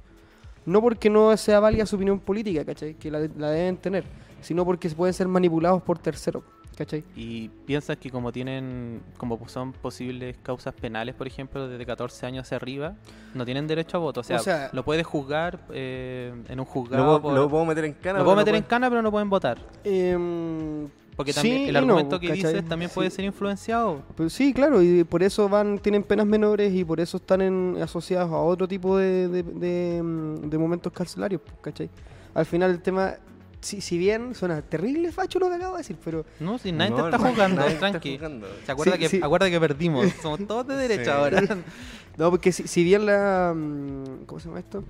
[0.66, 2.94] No porque no sea válida su opinión política, ¿cachai?
[2.94, 4.04] Que la, la deben tener,
[4.40, 6.44] sino porque pueden ser manipulados por terceros,
[6.76, 7.02] ¿cachai?
[7.16, 12.46] Y piensas que como tienen, como son posibles causas penales, por ejemplo, desde 14 años
[12.46, 12.94] hacia arriba,
[13.34, 14.20] no tienen derecho a voto.
[14.20, 17.04] O sea, O sea- lo puedes juzgar eh, en un Lo, juzgado.
[17.06, 18.18] puedo- por- lo puedo meter en cana.
[18.18, 19.58] lo pero puedo no meter en cana, pero no pueden votar.
[19.82, 22.52] Em, Porque también el no, argumento que ¿cachai?
[22.54, 24.02] dices también puede ser influenciado.
[24.16, 27.76] Pues sí, claro, y por eso van tienen penas menores y por eso están en-
[27.82, 31.90] asociados a otro tipo de, de, de, mm, de momentos carcelarios, pues, ¿cachai?
[32.34, 33.14] Al final el tema,
[33.60, 36.90] si, si bien suena terrible facho lo que acabo de decir, pero No, si nadie
[36.92, 38.18] No, te está no, jugando, está tranqui.
[38.64, 39.20] ¿Se acuerda, Sí, que, sí.
[39.22, 40.06] acuerda que perdimos?
[40.22, 41.10] Somos todos de derecha Sí.
[41.10, 41.42] ahora.
[42.18, 43.54] No, porque si, si bien la...
[43.56, 44.84] mm, ¿Cómo se llama esto?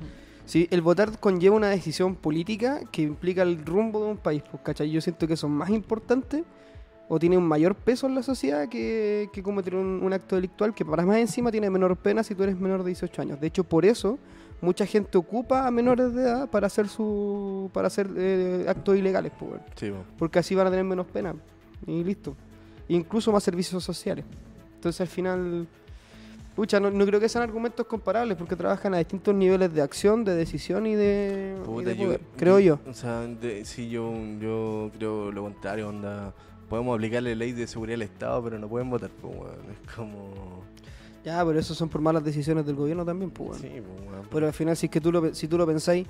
[0.47, 4.63] Si el votar conlleva una decisión política que implica el rumbo de un país, pues,
[4.63, 4.91] ¿cachai?
[4.91, 6.43] Yo siento que son más importantes
[7.09, 10.75] o tiene un mayor peso en la sociedad que, que cometer un, un acto delictual
[10.75, 13.41] que para más encima tiene menor pena si tú eres menor de 18 años.
[13.41, 14.19] De hecho, por eso
[14.63, 19.33] mucha gente ocupa a menores de edad para hacer su para hacer eh, actos ilegales,
[19.39, 19.61] pues.
[19.77, 21.35] Sí, porque así van a tener menos pena
[21.87, 22.35] y listo.
[22.89, 24.25] Incluso más servicios sociales.
[24.77, 25.69] Entonces al final,
[26.55, 30.25] pucha, no, no creo que sean argumentos comparables porque trabajan a distintos niveles de acción,
[30.25, 32.79] de decisión y de, y Puta, de yo- poder, creo yo.
[32.89, 36.33] O sea, de- sí, yo, yo creo lo contrario, onda.
[36.69, 39.35] Podemos aplicarle ley de seguridad al Estado, pero no pueden votar, pues.
[39.87, 40.63] Es como.
[41.25, 43.63] Ya, pero eso son por malas decisiones del gobierno también, pues bueno.
[43.63, 44.27] Sí, pues, weón.
[44.31, 46.07] Pero al final, si es que tú lo, si tú lo pensáis,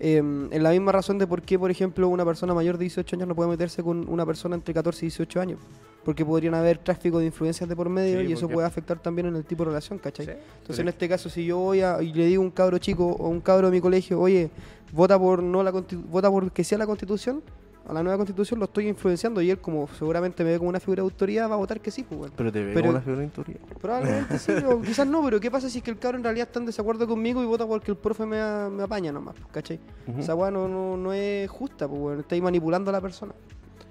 [0.00, 3.16] eh, en la misma razón de por qué, por ejemplo, una persona mayor de 18
[3.16, 5.60] años no puede meterse con una persona entre 14 y 18 años.
[6.04, 9.28] Porque podrían haber tráfico de influencias de por medio Sí, y eso puede afectar también
[9.28, 10.26] en el tipo de relación, ¿cachai?
[10.26, 10.82] Sí, Entonces, sí.
[10.82, 13.26] en este caso, si yo voy a, y le digo a un cabro chico o
[13.26, 14.50] a un cabro de mi colegio, oye,
[14.92, 17.42] vota por no la vota por que sea la constitución,
[17.86, 20.80] a la nueva constitución lo estoy influenciando y él, como seguramente me ve como una
[20.80, 22.34] figura de autoridad, va a votar que sí, pues bueno.
[22.36, 23.60] Pero te ve Pero- como una figura de autoridad.
[23.80, 26.46] Probablemente sí, o quizás no, pero ¿qué pasa si es que el cabro en realidad
[26.48, 29.46] está en desacuerdo conmigo y vota porque el profe me, a- me apaña nomás, pues,
[29.52, 29.78] ¿cachai?
[30.06, 30.20] Ujú.
[30.20, 33.34] Esa weá no, no, no es justa, pues bueno, estáis manipulando a la persona.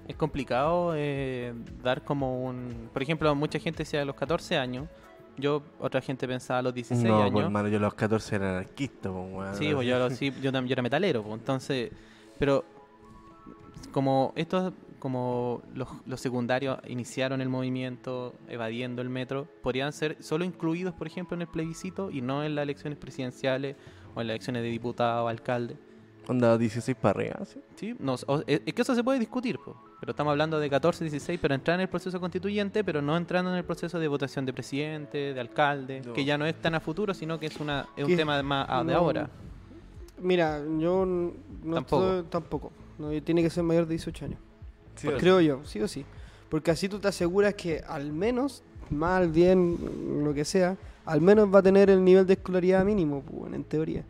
[0.08, 2.90] Es complicado eh, dar como un...
[2.92, 4.86] Por ejemplo, mucha gente decía a los 14 años.
[5.38, 7.32] Yo, otra gente pensaba a los 16 No, años.
[7.32, 9.54] pues, hermano, yo a los 14 era anarquista, pues, weón.
[9.56, 11.90] Sí, pues yo, sí, yo, yo era metalero, pues, entonces,
[12.38, 12.64] pero
[13.88, 20.44] como estos, como los, los secundarios iniciaron el movimiento evadiendo el metro, podrían ser solo
[20.44, 23.76] incluidos, por ejemplo, en el plebiscito y no en las elecciones presidenciales
[24.14, 25.76] o en las elecciones de diputado o alcalde.
[26.26, 27.60] Onda 16 para arriba, ¿sí?
[27.76, 27.94] ¿sí?
[27.98, 29.58] No, o- es es que eso se puede discutir,
[30.00, 33.50] pero estamos hablando de 14, 16, pero entrar en el proceso constituyente, pero no entrando
[33.50, 36.14] en el proceso de votación de presidente, de alcalde, No.
[36.14, 38.66] que ya no es tan a futuro, sino que es, una, es un tema más
[38.70, 39.28] a- de no, ahora.
[40.18, 42.06] Mira, yo no Tampoco.
[42.06, 42.72] estoy- tampoco.
[42.98, 44.38] No, tiene que ser mayor de 18 años.
[44.96, 46.04] Sí, o- Creo yo, sí o sí.
[46.48, 49.76] Porque así tú te aseguras que al menos, mal, bien,
[50.22, 53.56] lo que sea, al menos va a tener el nivel de escolaridad mínimo, pues, bueno,
[53.56, 54.04] en teoría.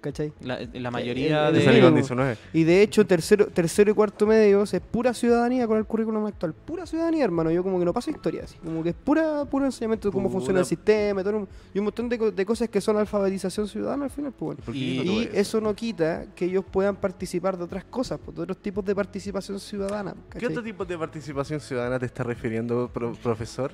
[0.00, 0.32] ¿Cachai?
[0.40, 1.64] La, la mayoría el- el de...
[1.66, 1.96] con mínimo.
[1.96, 2.36] 19.
[2.54, 6.54] Y de hecho, tercero, tercero y cuarto medios es pura ciudadanía con el currículum actual.
[6.54, 7.50] Pura ciudadanía, hermano.
[7.50, 8.56] Yo como que no paso historia, así.
[8.64, 11.48] Como que es pura, puro enseñamiento de cómo Pura- funciona el sistema y, todo un,
[11.74, 14.62] y un montón de, co- de cosas que son alfabetización ciudadana al final, pues bueno.
[14.64, 18.42] ¿Por qué Y- eso no quita que ellos puedan participar de otras cosas, pues, de
[18.44, 20.14] otros tipos de participación ciudadana.
[20.38, 23.72] ¿Qué otro tipo de participación ciudadana te está refiriendo, pro- profesor?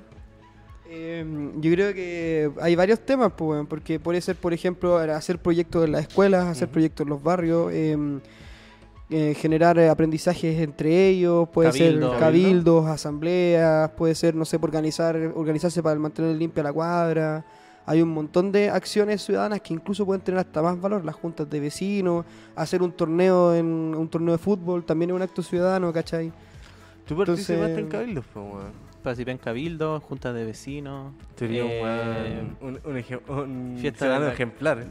[0.88, 1.24] Eh,
[1.58, 5.92] yo creo que hay varios temas, pues, porque puede ser, por ejemplo, hacer proyectos en
[5.92, 7.96] las escuelas, hacer proyectos en los barrios, eh,
[9.10, 12.10] eh, generar aprendizajes entre ellos, puede Cabildo.
[12.10, 17.44] ser cabildos, asambleas, puede ser, no sé, organizar, organizarse para mantener limpia la cuadra.
[17.88, 21.48] Hay un montón de acciones ciudadanas que incluso pueden tener hasta más valor, las juntas
[21.48, 22.24] de vecinos,
[22.56, 26.32] hacer un torneo en un torneo de fútbol, también es un acto ciudadano, ¿cachai?
[27.06, 28.85] ¿Tú participaste Entonces- en cabildos, po, weón?
[29.06, 31.12] Participé en cabildo, juntas de vecinos.
[31.36, 34.84] Sería un eh, un, un, un fiesta de la- ejemplar.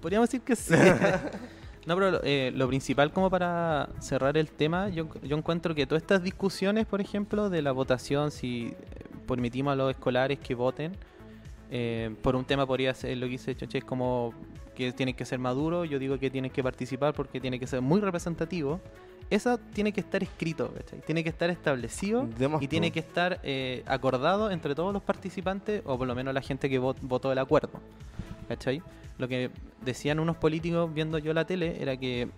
[0.00, 0.72] Podríamos decir que sí.
[1.86, 5.86] no, pero lo- eh, lo principal como para cerrar el tema, yo, yo encuentro que
[5.86, 8.74] todas estas discusiones, por ejemplo, de la votación, si eh,
[9.26, 10.92] permitimos a los escolares que voten,
[11.70, 14.32] eh, por un tema podría ser lo que dice Choche, es como
[14.74, 17.82] que tienen que ser maduros, yo digo que tienen que participar porque tiene que ser
[17.82, 18.80] muy representativo.
[19.30, 21.00] Eso tiene que estar escrito, ¿cachai?
[21.02, 25.82] Tiene que estar establecido Demos y tiene que estar eh, acordado entre todos los participantes,
[25.84, 27.80] o por lo menos la gente que vot- votó el acuerdo.
[28.48, 28.82] ¿Cachai?
[29.18, 29.50] Lo que
[29.84, 32.28] decían unos políticos viendo yo la tele era que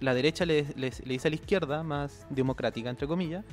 [0.00, 3.44] la derecha le, le- le dice a la izquierda, más democrática, entre comillas,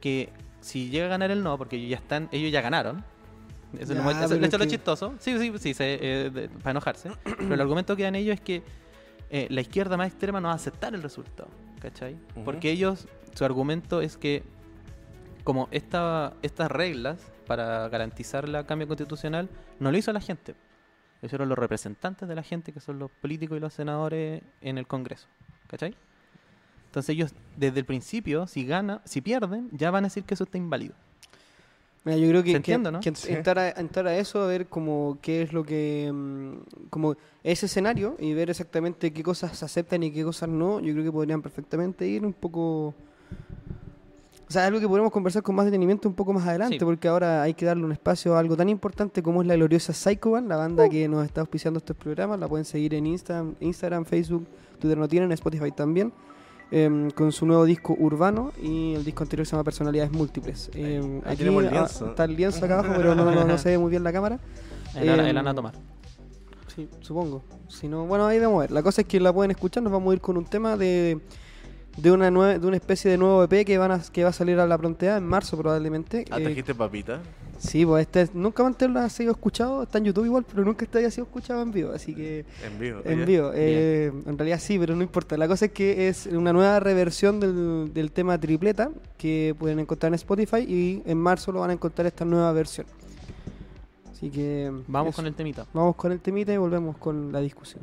[0.00, 3.04] que si llega a ganar el no, porque ellos ya están, ellos ya ganaron.
[3.78, 5.14] Eso, Ya, es lo- eso- es lo que- chistoso.
[5.18, 7.10] Sí, sí, sí, se- eh, de- para enojarse.
[7.24, 8.62] pero el argumento que dan ellos es que
[9.30, 11.48] eh, la izquierda más extrema no va a aceptar el resultado.
[11.80, 12.16] ¿Cachai?
[12.44, 14.42] Porque ellos, su argumento es que
[15.44, 20.54] como esta, estas reglas para garantizar la cambio constitucional no lo hizo la gente.
[21.22, 24.78] Lo hicieron los representantes de la gente, que son los políticos y los senadores en
[24.78, 25.28] el Congreso.
[25.68, 25.94] ¿Cachai?
[26.86, 30.44] Entonces ellos, desde el principio, si gana, si pierden, ya van a decir que eso
[30.44, 30.94] está inválido.
[32.06, 33.00] Mira, yo creo que, Se que- entiende, ¿no?
[33.00, 33.32] que Sí.
[33.32, 36.10] entrar, a, entrar a eso, a ver como qué es lo que...
[36.14, 40.80] mm, como ese escenario y ver exactamente qué cosas se aceptan y qué cosas no,
[40.80, 42.94] yo creo que podrían perfectamente ir un poco...
[44.48, 46.84] O sea, algo que podremos conversar con más detenimiento un poco más adelante, Sí.
[46.84, 49.92] porque ahora hay que darle un espacio a algo tan importante como es la gloriosa
[49.92, 52.38] Psycho Band, la banda que nos está auspiciando estos programas.
[52.38, 54.46] La pueden seguir en Instagram, Instagram Facebook,
[54.78, 56.12] Twitter no tienen, Spotify también.
[56.70, 60.70] Em, con su nuevo disco Urbano y el disco anterior se llama Personalidades Múltiples.
[60.74, 62.06] Em, ahí aquí tenemos el ah, lienzo.
[62.10, 64.38] está el lienzo acá abajo, pero no, no- no se ve muy bien la cámara.
[64.96, 65.74] El, ana- Em, el ana tomar.
[66.74, 67.42] Sí, supongo.
[67.68, 68.70] Si no, bueno, ahí vamos a ver.
[68.70, 69.82] La cosa es que la pueden escuchar.
[69.82, 71.20] Nos vamos a ir con un tema de,
[71.98, 74.32] de una nue- de una especie de nuevo EP que van a, que va a
[74.32, 76.24] salir a la pronteada en marzo probablemente.
[76.30, 77.20] Ah, Eh, trajiste papita.
[77.58, 79.82] Sí, pues este nunca antes lo ha sido escuchado.
[79.82, 81.92] Está en YouTube igual, pero nunca este había sido escuchado en vivo.
[81.92, 83.00] Así que En vivo.
[83.04, 83.24] en ya.
[83.24, 83.50] vivo.
[83.54, 85.36] eh, en realidad sí, pero no importa.
[85.36, 90.10] La cosa es que es una nueva reversión del, del tema tripleta que pueden encontrar
[90.10, 92.86] en Spotify y en marzo lo van a encontrar esta nueva versión.
[94.12, 95.16] Así que Vamos eso.
[95.16, 95.66] con el temita.
[95.74, 97.82] Vamos con el temita y volvemos con la discusión.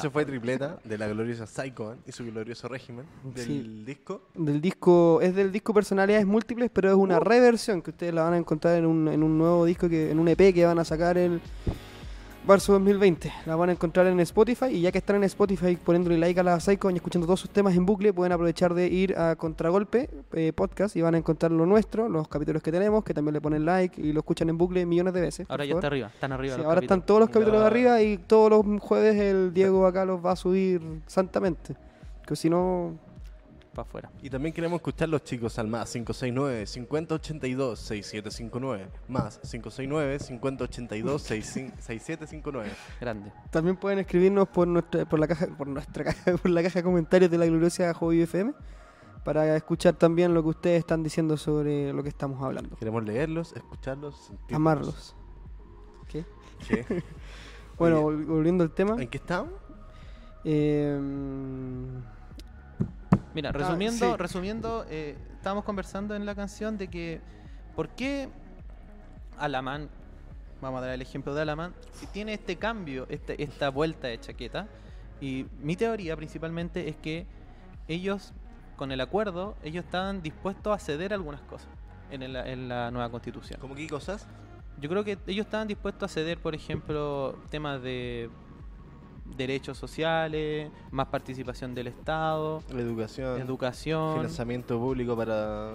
[0.00, 3.82] Ese fue tripleta de la gloriosa Psycho y su glorioso régimen del Sí.
[3.84, 4.22] disco.
[4.34, 7.24] Del disco, es del disco Personalidades Múltiples, pero es una Uh.
[7.24, 10.18] reversión que ustedes la van a encontrar en un, en un nuevo disco, que en
[10.18, 11.40] un EP que van a sacar el
[12.46, 13.32] marzo 2020.
[13.46, 16.42] La van a encontrar en Spotify y ya que están en Spotify poniéndole like a
[16.42, 20.08] la Psycho y escuchando todos sus temas en bucle, pueden aprovechar de ir a Contragolpe
[20.32, 23.40] eh, Podcast y van a encontrar lo nuestro, los capítulos que tenemos, que también le
[23.40, 25.46] ponen like y lo escuchan en bucle millones de veces.
[25.50, 26.54] Ahora ya está arriba, están arriba.
[26.54, 29.86] Sí, los ahora están todos los capítulos de arriba y todos los jueves el Diego
[29.86, 31.76] acá los va a subir santamente.
[32.26, 32.94] Que si no,
[33.72, 34.10] Para afuera.
[34.20, 42.70] Y también queremos escuchar los chicos al más 569 5082 6759 más 569 5082 6759.
[43.00, 43.32] Grande.
[43.50, 46.82] También pueden escribirnos por nuestra por la caja por nuestra caja por la caja de
[46.82, 48.52] comentarios de la gloriosa Hobby FM
[49.24, 52.76] para escuchar también lo que ustedes están diciendo sobre lo que estamos hablando.
[52.76, 54.56] Queremos leerlos, escucharlos, sentirlos.
[54.56, 55.16] Amarlos.
[56.08, 56.24] ¿Qué?
[56.66, 57.02] ¿Qué?
[57.78, 59.00] Bueno, Oye, volviendo al tema.
[59.00, 59.54] ¿En qué estamos?
[60.44, 60.98] eh,
[63.34, 64.16] Mira, Ah, resumiendo, sí.
[64.16, 67.20] resumiendo, eh, estábamos conversando en la canción de que
[67.76, 68.28] ¿por qué
[69.38, 69.88] Alaman,
[70.60, 74.18] vamos a dar el ejemplo de Alaman, si tiene este cambio, este, esta vuelta de
[74.20, 74.66] chaqueta?
[75.20, 77.26] Y mi teoría principalmente es que
[77.88, 78.32] ellos,
[78.76, 81.68] con el acuerdo, ellos estaban dispuestos a ceder algunas cosas
[82.10, 83.60] en, el- en la nueva constitución.
[83.60, 84.26] ¿Cómo qué cosas?
[84.80, 88.30] Yo creo que ellos estaban dispuestos a ceder, por ejemplo, temas de
[89.36, 94.14] derechos sociales, más participación del Estado, Educación, educación.
[94.16, 95.72] financiamiento público para,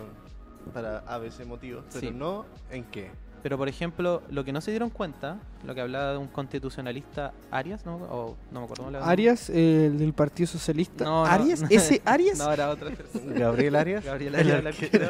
[0.74, 2.14] para ABC motivos, pero Sí.
[2.14, 3.12] no en qué.
[3.44, 5.38] Pero, por ejemplo, lo que no se dieron cuenta,
[5.68, 7.98] lo que hablaba de un constitucionalista Arias, ¿no?
[7.98, 9.12] O, no me acuerdo cómo le llamaban.
[9.12, 11.04] Arias, eh, el del Partido Socialista.
[11.06, 11.32] No, no.
[11.32, 11.64] ¿Arias?
[11.70, 12.40] ¿Ese Arias?
[12.40, 13.34] No, era otra persona.
[13.40, 14.04] Gabriel Arias.
[14.06, 15.08] Gabriel El Arias, la arquero.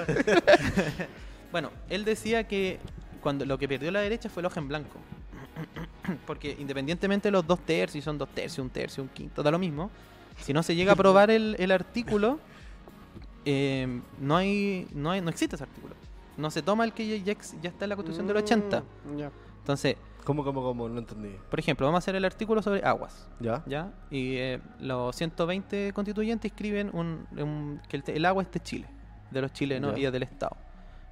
[1.52, 2.80] bueno, él decía que
[3.22, 5.00] cuando lo que perdió la derecha fue el hoja en blanco.
[6.28, 9.60] Porque independientemente de los dos tercios, son dos tercios, un tercio, un quinto, da lo
[9.60, 9.90] mismo.
[10.42, 12.40] Si no se llega a aprobar el, el artículo,
[13.46, 15.94] eh, no hay, no hay, no existe ese artículo.
[16.38, 18.82] No se toma el que ya, ya ex- ya está en la Constitución del 80.
[18.82, 19.32] Mm, ya.
[19.60, 19.96] Entonces,
[20.26, 20.90] ¿Cómo, cómo, cómo?
[20.90, 21.30] No entendí.
[21.52, 23.28] por ejemplo, vamos a hacer el artículo sobre aguas.
[23.40, 23.64] ¿Ya?
[23.68, 23.92] ¿ya?
[24.10, 28.88] Y eh, los 120 constituyentes escriben un, un- que el, agua es de Chile,
[29.30, 30.10] de los chilenos Ya.
[30.10, 30.58] y del Estado.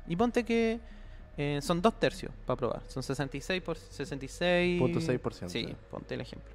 [0.08, 0.80] Y ponte que
[1.38, 4.80] eh, son dos tercios para aprobar, son 66 por 66.
[4.80, 5.52] Punto seis por ciento.
[5.54, 6.54] Sí, ponte el ejemplo.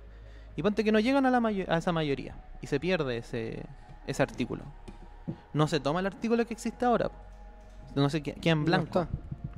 [0.56, 3.62] Y ponte que no llegan a, la mayo- a esa mayoría y se pierde ese,
[4.06, 4.62] ese artículo.
[5.52, 7.10] No se toma el artículo que existe ahora.
[7.94, 9.06] No se queda, queda en No blanco.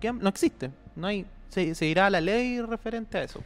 [0.01, 0.71] Queda- no existe.
[0.97, 3.41] No hay, se, se irá a la ley referente a eso.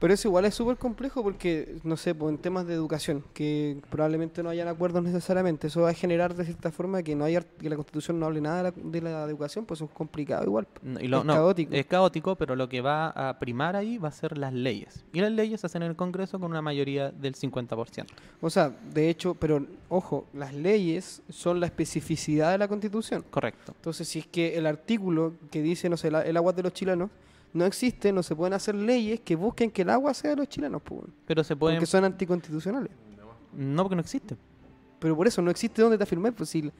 [0.00, 3.76] Pero eso igual es súper complejo porque, no sé, pues en temas de educación, que
[3.90, 7.42] probablemente no hayan acuerdos necesariamente, eso va a generar de cierta forma que no haya,
[7.42, 10.66] que la constitución no hable nada de la, de la educación, pues es complicado igual.
[10.82, 11.74] No, y lo- Es no, caótico.
[11.74, 15.04] Es caótico, pero lo que va a primar ahí va a ser las leyes.
[15.12, 18.06] Y las leyes se hacen en el Congreso con una mayoría del 50%.
[18.40, 23.22] O sea, de hecho, pero ojo, las leyes son la especificidad de la constitución.
[23.30, 23.74] Correcto.
[23.76, 26.72] Entonces, si es que el artículo que dice, no sé, la- el agua de los
[26.72, 27.10] chilenos,
[27.52, 30.48] no existe, no se pueden hacer leyes que busquen que el agua sea de los
[30.48, 31.78] chilenos, pues, Pero se pueden...
[31.78, 32.90] porque son anticonstitucionales.
[33.52, 34.36] No, porque no existe.
[34.98, 36.70] Pero por eso no existe donde te afirmar, pues si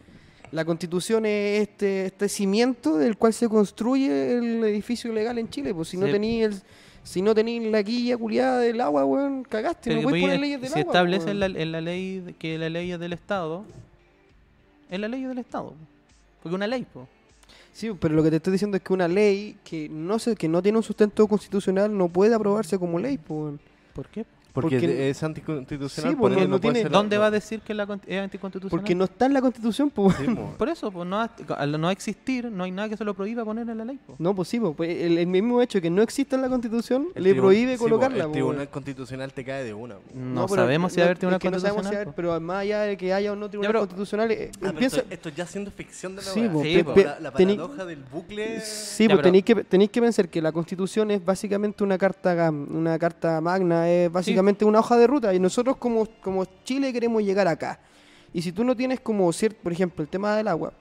[0.53, 5.75] la constitución es este, este cimiento del cual se construye el edificio legal en Chile,
[5.75, 6.62] pues si no tenéis el
[7.03, 10.71] si no tenéis la guilla culiada del agua, weón, cagaste, Pero no poner leyes del
[10.71, 10.93] si agua.
[10.93, 13.64] establece en la, en la ley que la ley es del Estado,
[14.91, 15.75] es la ley del Estado.
[16.43, 17.09] Porque una ley, po.
[17.73, 20.49] Sí, pero lo que te estoy diciendo es que una ley que no se, que
[20.49, 23.18] no tiene un sustento constitucional no puede aprobarse como ley.
[23.18, 23.59] ¿Por
[24.12, 24.25] qué?
[24.53, 26.11] Porque, Porque- es anticonstitucional.
[26.12, 28.20] Sí, por porque ende no puede tiene- ser- ¿Dónde va a decir que la es
[28.20, 28.70] anticonstitucional?
[28.70, 30.16] Porque no está en la constitución, pues.
[30.16, 30.55] Sí, mo.
[30.59, 31.20] Por eso, pues no,
[31.57, 33.98] al no existir, no hay nada que se lo prohíba poner en la ley.
[34.05, 34.16] po.
[34.18, 36.48] No, pues sí, pues, pues, el, el mismo hecho de que no exista en la
[36.48, 38.16] constitución El le prohíbe sí, colocarla.
[38.18, 39.96] El pues, tribunal constitucional te cae de una.
[40.14, 42.03] No, pero sabemos si va a haber es tribunal que no sabemos si constitucional.
[42.03, 45.03] haber, pero más allá de que haya o no tribunal pero- constitucional, eh, Ah, esto,
[45.11, 48.61] esto ya siendo ficción de la Sí, pe- pe- la, la tení- paradoja del bucle.
[48.61, 52.98] Sí, pues tenéis que, tenéis que pensar que la constitución es básicamente una carta una
[52.98, 57.49] carta magna, es básicamente una hoja de ruta y nosotros como, como Chile queremos llegar
[57.49, 57.80] acá.
[58.32, 60.72] Y si tú no tienes como cierto, por ejemplo, el tema del agua,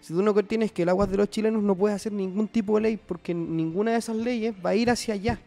[0.00, 2.48] si tú no tienes que el agua es de los chilenos, no puedes hacer ningún
[2.48, 5.40] tipo de ley porque ninguna de esas leyes va a ir hacia allá.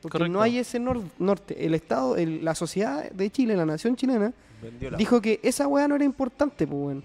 [0.00, 0.32] Porque Correcto.
[0.32, 1.64] no hay ese nor- norte.
[1.66, 4.32] El Estado, el- la sociedad de Chile, la nación chilena,
[4.90, 7.04] la dijo que esa weá no era importante, pues, weón.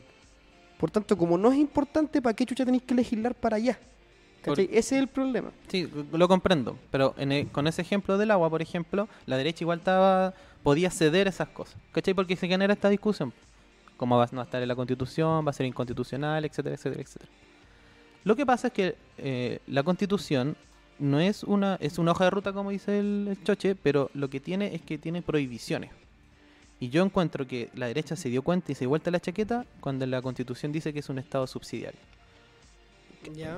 [0.78, 3.80] Por tanto, como no es importante, ¿para qué chucha tenéis que legislar para allá?
[4.44, 4.68] ¿Cachai?
[4.68, 5.50] Por- Ese es el problema.
[5.68, 6.78] Sí, lo comprendo.
[6.92, 10.90] Pero en e- con ese ejemplo del agua, por ejemplo, la derecha igual estaba podía
[10.92, 11.76] ceder esas cosas.
[11.92, 12.14] ¿Cachai?
[12.14, 13.34] Porque se genera esta discusión.
[13.98, 17.32] Como va a estar en la constitución, va a ser inconstitucional, etcétera, etcétera, etcétera.
[18.24, 20.56] Lo que pasa es que eh, la constitución
[21.00, 24.30] no es una es una hoja de ruta como dice el, el choche, pero lo
[24.30, 25.92] que tiene es que tiene prohibiciones.
[26.80, 29.66] Y yo encuentro que la derecha se dio cuenta y se dio vuelta la chaqueta
[29.80, 32.00] cuando la Constitución dice que es un Estado subsidiario.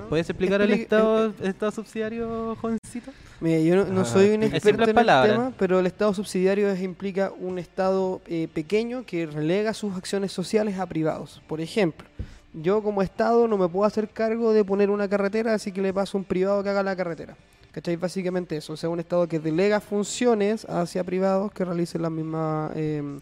[0.09, 3.11] ¿Puedes explicar el Estado, el estado subsidiario, jovencito?
[3.41, 5.29] Mira, yo no, no Ah, soy un experto en palabras.
[5.31, 9.95] el tema, pero el Estado subsidiario es- implica un Estado eh, pequeño que relega sus
[9.95, 11.41] acciones sociales a privados.
[11.47, 12.07] Por ejemplo,
[12.53, 15.93] yo como Estado no me puedo hacer cargo de poner una carretera, así que le
[15.93, 17.35] paso a un privado que haga la carretera.
[17.71, 17.97] ¿Cachai?
[17.97, 18.73] Básicamente eso.
[18.73, 23.19] O sea, un Estado que delega funciones hacia privados que realicen la misma, eh,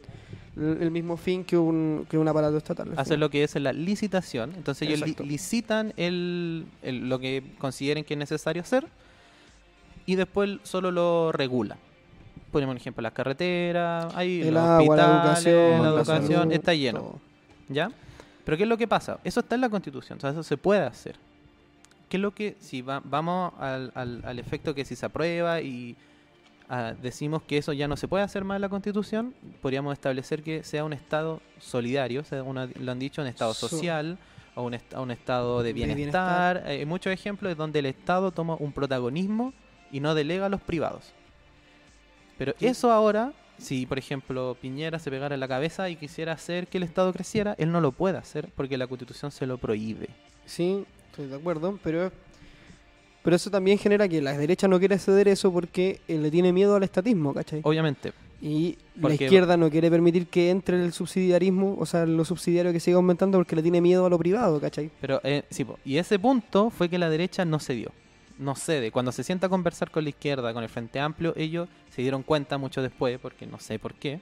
[0.56, 2.90] el mismo fin que un, que un aparato estatal.
[2.96, 3.20] final.
[3.20, 4.54] lo que es la licitación.
[4.56, 8.88] Entonces ellos li- licitan el, el- lo que consideren que es necesario hacer
[10.06, 11.78] y después solo lo regula.
[12.52, 16.52] Ponemos un ejemplo, las carreteras, hay El los agua, la educación, la la educación, salud,
[16.54, 17.00] está lleno.
[17.00, 17.20] todo.
[17.70, 17.92] ¿Ya?
[18.46, 19.20] Pero ¿qué es lo que pasa?
[19.24, 21.16] Eso está en la Constitución, o sea, eso se puede hacer.
[22.10, 25.62] ¿Qué es lo que, si va- vamos al, al- al efecto que si se aprueba
[25.62, 25.96] y
[26.70, 30.44] ah, decimos que eso ya no se puede hacer más en la Constitución, podríamos establecer
[30.44, 34.18] que sea un Estado solidario, sea, una- lo han dicho, un Estado So- social
[34.56, 36.64] o un, est- un Estado de De bienestar.
[36.66, 39.54] Hay muchos ejemplos de donde el Estado toma un protagonismo
[39.92, 41.12] y no delega a los privados.
[42.38, 46.68] Pero eso ahora, si por ejemplo Piñera se pegara en la cabeza y quisiera hacer
[46.68, 50.10] que el Estado creciera, él no lo puede hacer porque la Constitución se lo prohíbe.
[50.46, 52.12] Sí, estoy de acuerdo, pero
[53.24, 56.54] pero eso también genera que la derecha no quiere ceder eso porque eh, le tiene
[56.54, 57.62] miedo al estatismo, ¿cachai?
[57.64, 58.12] Obviamente.
[58.42, 62.82] Y la izquierda no quiere permitir que entre el subsidiarismo, o sea, lo subsidiario que
[62.82, 64.92] siga aumentando porque le tiene miedo a lo privado, ¿cachai?
[65.00, 67.94] Pero eh, sí, po, y ese punto fue que la derecha no cedió.
[68.38, 68.92] No cede.
[68.92, 72.24] Cuando se sienta a conversar con la izquierda, con el Frente Amplio, ellos se dieron
[72.24, 74.20] cuenta mucho después, porque no sé por qué,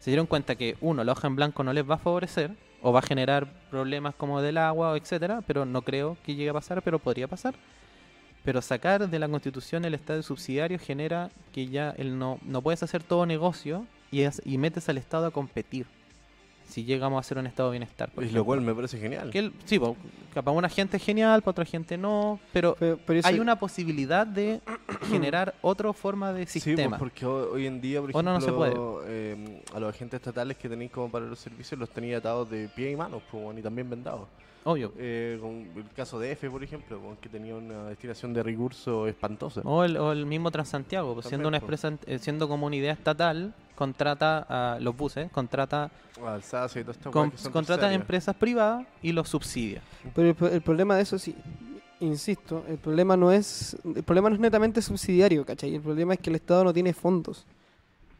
[0.00, 2.50] se dieron cuenta que uno, la hoja en blanco no les va a favorecer,
[2.82, 6.50] o va a generar problemas como del agua, o etcétera, pero no creo que llegue
[6.50, 7.54] a pasar, pero podría pasar.
[8.46, 12.82] Pero sacar de la constitución el estado subsidiario genera que ya él no, no puedes
[12.82, 15.84] hacer todo negocio y, es- y metes al Estado a competir.
[16.68, 18.08] Si llegamos a ser un estado de bienestar.
[18.10, 18.44] por Y lo ejemplo.
[18.44, 19.30] cual me parece genial.
[19.30, 19.78] Que él- sí,
[20.32, 23.38] que para una gente es genial, para otra gente no, pero Pero, pero eso- hay
[23.40, 24.60] una posibilidad de
[25.10, 26.98] generar otra forma de Sí, sistema.
[26.98, 29.04] pues, porque hoy, hoy en día, por O no, ejemplo, no se puede.
[29.08, 32.68] eh, a los agentes estatales que tenéis como para los servicios los tenéis atados de
[32.68, 34.28] pie y manos, pues, y también vendados.
[34.68, 34.92] Obvio.
[34.98, 39.60] Eh, con el caso de F, por ejemplo, que tenía una destinación de recursos espantosa.
[39.64, 41.84] O el, o el mismo Transantiago, pues, siendo una pues.
[41.84, 47.52] empresa, eh, siendo como una idea estatal, contrata a los buses, contrata, y con- son
[47.52, 48.00] contrata terciarias.
[48.00, 49.82] empresas privadas y los subsidia.
[50.14, 51.34] pero el, pro- el problema de eso sí,
[52.00, 55.74] insisto, el problema no es el problema no es netamente subsidiario, ¿cachai?
[55.76, 57.44] El problema es que el Estado no tiene fondos.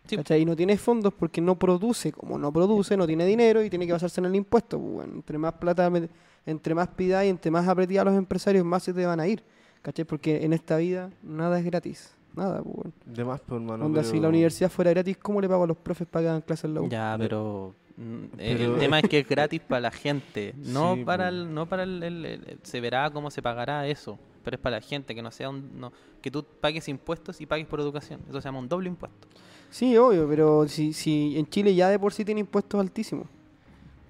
[0.06, 0.16] Sí.
[0.16, 0.42] ¿Cachai?
[0.42, 3.86] Y no tiene fondos porque no produce, como no produce, no tiene dinero y tiene
[3.86, 4.78] que basarse en el impuesto.
[4.78, 6.08] pues, bueno, entre más plata, me-
[6.46, 9.42] entre más pidáis, entre más apretáis a los empresarios, más se te van a ir.
[9.82, 10.04] ¿Cachai?
[10.04, 12.12] Porque en esta vida nada es gratis.
[12.34, 12.92] Nada, pues, bueno.
[13.04, 13.86] De más, pues, hermano.
[13.86, 16.28] Onda, si pero- la universidad fuera gratis, ¿cómo le pago a los profes para que
[16.30, 16.88] hagan clases en la U?
[16.88, 20.94] Ya, pero, mm, eh, Pero- el tema es que es gratis para la gente, no
[20.96, 21.34] Sí, para pues.
[21.34, 24.76] el, no para el, el- el- se verá cómo se pagará eso, pero es para
[24.76, 28.20] la gente que no sea un, no, que tú pagues impuestos y pagues por educación,
[28.28, 29.28] eso se llama un doble impuesto.
[29.70, 33.26] Sí, obvio, pero si, si en Chile ya de por sí tiene impuestos altísimos.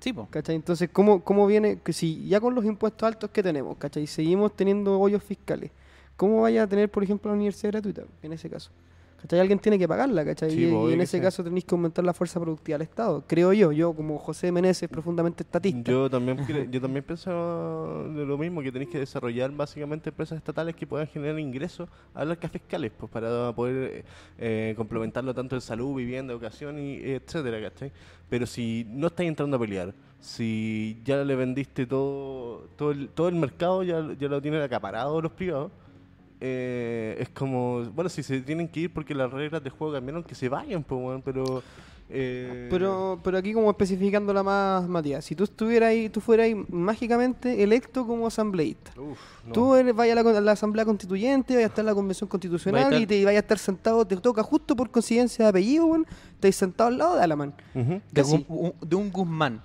[0.01, 0.29] Sí, po.
[0.31, 0.55] ¿Cachai?
[0.55, 1.81] Entonces, ¿cómo, ¿cómo viene?
[1.83, 4.07] Que si ya con los impuestos altos que tenemos, ¿cachai?
[4.07, 5.71] Seguimos teniendo hoyos fiscales.
[6.17, 8.05] ¿Cómo vaya a tener, por ejemplo, la universidad gratuita?
[8.23, 8.71] En ese caso.
[9.27, 9.41] ¿Cachai?
[9.41, 10.53] Alguien tiene que pagarla, ¿cachai?
[10.53, 12.83] Sí, y, pues, y en que ese caso tenéis que aumentar la fuerza productiva del
[12.83, 13.25] Estado.
[13.27, 15.91] Creo yo, yo como José Meneses, profundamente estatista.
[15.91, 16.39] Yo también,
[16.71, 21.09] yo también pienso de lo mismo, que tenéis que desarrollar básicamente empresas estatales que puedan
[21.09, 24.05] generar ingresos a las arcas fiscales, pues para poder
[24.39, 27.91] eh, complementarlo tanto en salud, vivienda, educación y etcétera, ¿cachai?
[28.29, 33.29] Pero si no estáis entrando a pelear, si ya le vendiste todo, todo el, todo
[33.29, 35.73] el mercado, ya, ya lo tienen acaparado los privados,
[36.41, 40.23] eh, es como, bueno, si se tienen que ir porque las reglas de juego cambiaron,
[40.23, 41.63] que se vayan, pues, bueno, pero...
[42.11, 46.55] eh, Pero, pero aquí como especificándola más, Matías, si tú estuvieras ahí, tú fueras ahí
[46.69, 48.93] mágicamente electo como asambleísta.
[49.01, 49.53] uf, no.
[49.53, 51.95] Tú eres, vayas a la, con- a la asamblea constituyente, vayas a estar en la
[51.95, 55.87] convención constitucional y te vayas a estar sentado, te toca justo por coincidencia de apellido,
[55.87, 56.07] weón,
[56.39, 57.55] te sentado al lado de Alaman.
[57.75, 58.01] Ujú.
[58.13, 59.63] De, un, de un Guzmán.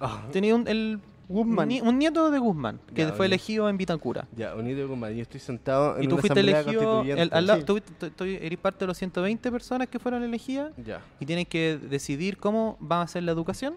[0.00, 0.24] Ah.
[0.32, 0.98] Tenía un, el,
[1.32, 1.68] Guzmán.
[1.68, 4.26] ni- un nieto de Guzmán, que Ya, fue elegido en Vitacura.
[4.36, 7.22] Ya, unido con Yo estoy sentado en Y tú una fuiste asamblea elegido, constituyente.
[7.22, 7.66] el- al lado- Sí.
[7.66, 11.00] tú, tú- tú eres parte de los 120 personas que fueron elegidas Ya.
[11.18, 13.74] y tienen que decidir cómo van a hacer la educación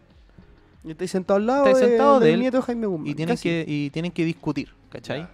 [0.83, 3.07] Y estáis sentado al lado de- sentado de del él nieto de Jaime Guzmán.
[3.07, 3.49] y tienen casi.
[3.49, 5.21] que y tienen que discutir, ¿cachai?
[5.21, 5.29] Ya.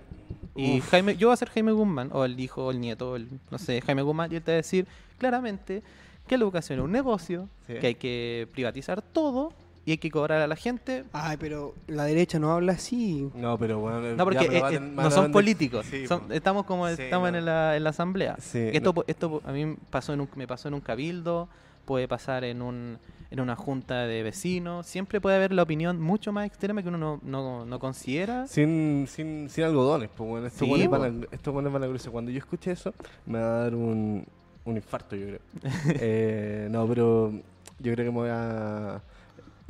[0.56, 0.90] Y Uf.
[0.90, 3.28] Jaime, yo voy a ser Jaime Guzmán, o el hijo, o el nieto, o el,
[3.50, 4.86] no sé, Jaime Guzmán, y él te va a decir
[5.18, 5.82] claramente
[6.28, 7.74] que la educación es un negocio, Sí.
[7.82, 9.52] que hay que privatizar todo
[9.86, 11.06] y hay que cobrar a la gente.
[11.12, 13.30] Ay, pero la derecha no habla así.
[13.36, 14.02] No, pero bueno.
[14.16, 15.86] No, porque eh, van- eh, no son políticos.
[15.90, 16.34] Sí, son- po.
[16.34, 17.38] estamos como Sí, estamos no.
[17.40, 18.36] en, la, en la asamblea.
[18.40, 18.94] Sí, esto, no.
[18.94, 21.50] po- esto a mí pasó en un, me pasó en un cabildo,
[21.86, 23.00] puede pasar en, un,
[23.32, 24.86] en una junta de vecinos.
[24.86, 28.46] Siempre puede haber la opinión mucho más extrema que uno no, no, no considera.
[28.48, 31.00] Sin, sin, sin algodones, pues bueno, estos Sí, buenos po.
[31.00, 32.12] van a, estos buenos van a cruzar.
[32.12, 32.94] Cuando yo escuche eso,
[33.26, 34.24] me va a dar un,
[34.64, 35.40] un infarto, yo creo.
[36.00, 37.32] Eh, no, pero
[37.80, 39.02] yo creo que me voy a...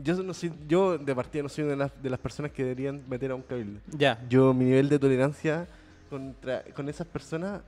[0.04, 2.64] Yo, no soy, yo de partida no soy una de las, de las personas que
[2.64, 3.80] deberían meter a un cabildo.
[3.92, 4.20] Ya.
[4.30, 5.68] Yo, mi nivel de tolerancia
[6.10, 7.62] contra, con esas personas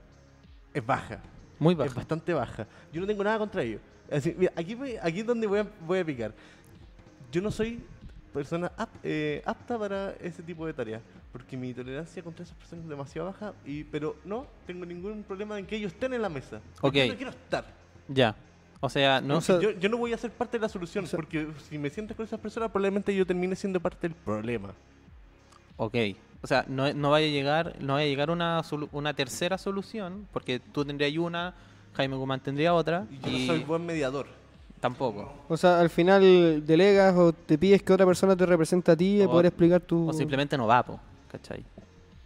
[0.74, 1.20] es baja.
[1.60, 1.94] Muy Es bajo.
[1.96, 2.68] bastante baja.
[2.92, 3.82] Yo no tengo nada contra ellos.
[4.12, 6.34] Así, mira, aquí, aquí es donde voy a, voy a picar.
[7.32, 7.80] Yo no soy
[8.34, 11.02] persona ap- eh, apta para ese tipo de tareas.
[11.32, 13.54] Porque mi tolerancia contra esas personas es demasiado baja.
[13.66, 16.60] Y, pero no tengo ningún problema en que ellos estén en la mesa.
[16.82, 16.94] Ok.
[16.94, 17.66] Yo no quiero estar.
[18.08, 18.36] Ya.
[18.86, 19.38] O sea, no.
[19.38, 21.06] O sea, yo, yo no voy a ser parte de la solución.
[21.06, 24.14] o sea- porque si me siento con esas personas, probablemente yo termine siendo parte del
[24.14, 24.74] problema.
[25.78, 25.96] Ok.
[26.42, 28.62] O sea, no, no vaya a llegar, no vaya a llegar una,
[28.92, 31.54] una tercera solución, porque tú tendrías una,
[31.94, 34.28] Jaime Guzmán tendría otra, Y yo y no soy buen mediador.
[34.82, 35.32] tampoco.
[35.48, 39.22] O sea, al final delegas o te pides que otra persona te represente a ti
[39.24, 40.10] y poder explicar tu...
[40.10, 41.00] O simplemente no va, po,
[41.32, 41.64] ¿cachai?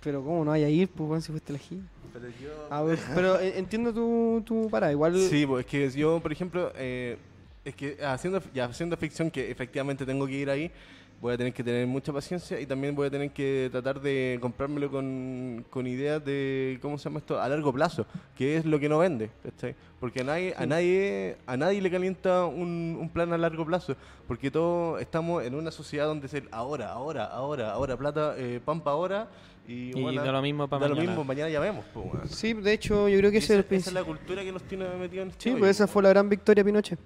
[0.01, 1.81] Pero ¿cómo no vaya a ir, pues, si fuiste elegido?
[2.13, 2.67] Pero yo...
[2.69, 4.91] A ver, pero eh, entiendo tu, tu parada.
[4.91, 5.17] Igual...
[5.19, 7.17] Sí, pues es que yo, por ejemplo, eh,
[7.65, 10.71] es que haciendo, ya haciendo ficción que efectivamente tengo que ir ahí,
[11.19, 14.37] voy a tener que tener mucha paciencia y también voy a tener que tratar de
[14.39, 17.41] comprármelo con, con ideas de, ¿cómo se llama esto?
[17.41, 18.05] A largo plazo,
[18.37, 19.75] que es lo que no vende, ¿cachai?
[19.99, 23.95] Porque a nadie, a nadie, a nadie le calienta un, un plan a largo plazo,
[24.27, 28.61] porque todos estamos en una sociedad donde es el ahora, ahora, ahora, ahora, plata, eh,
[28.63, 29.27] pampa ahora
[29.67, 31.11] y, Y bueno, da lo mismo pa' da lo mañana.
[31.11, 32.29] mismo, mañana ya vemos, pues, weón.
[32.29, 34.51] Sí, de hecho, yo creo que ese es esa, el esa es la cultura que
[34.51, 36.99] nos tiene metido en este Sí, hoyo, pues esa fue la gran victoria Pinochet.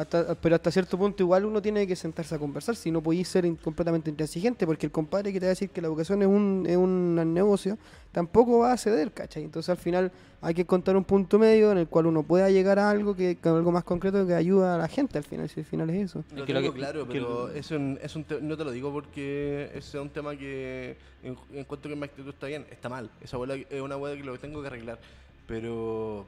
[0.00, 3.28] Hasta, pero hasta cierto punto igual uno tiene que sentarse a conversar, si no podéis
[3.28, 6.22] ser in- completamente intransigente, porque el compadre que te va a decir que la educación
[6.22, 7.76] es un, es un negocio,
[8.12, 9.44] tampoco va a ceder, ¿cachai?
[9.44, 12.78] Entonces al final hay que encontrar un punto medio en el cual uno pueda llegar
[12.78, 15.60] a algo que que algo más concreto que ayuda a la gente al final, si
[15.60, 16.24] al final es eso.
[16.34, 19.98] Lo tengo claro, pero es un, es un te- no te lo digo porque ese
[19.98, 23.10] es un tema que en- encuentro que mi actitud está bien, está mal.
[23.20, 24.98] Esa abuela es una abuela que lo tengo que arreglar,
[25.46, 26.24] pero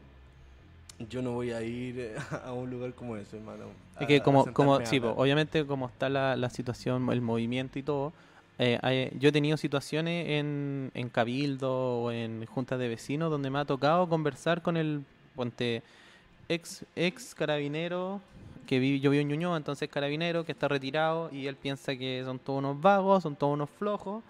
[1.08, 3.64] yo no voy a ir a un lugar como ese, hermano.
[4.00, 5.14] Es que como, como sí, hablar.
[5.16, 8.12] obviamente como está la, la situación, el movimiento y todo,
[8.58, 11.72] eh, hay- yo he tenido situaciones en, en cabildo
[12.04, 15.02] o en juntas de vecinos donde me ha tocado conversar con el
[15.34, 15.82] ponte
[16.48, 18.20] ex ex carabinero
[18.66, 22.22] que vi, yo vivo en Ñuñoa, entonces carabinero que está retirado y él piensa que
[22.24, 24.22] son todos unos vagos, son todos unos flojos.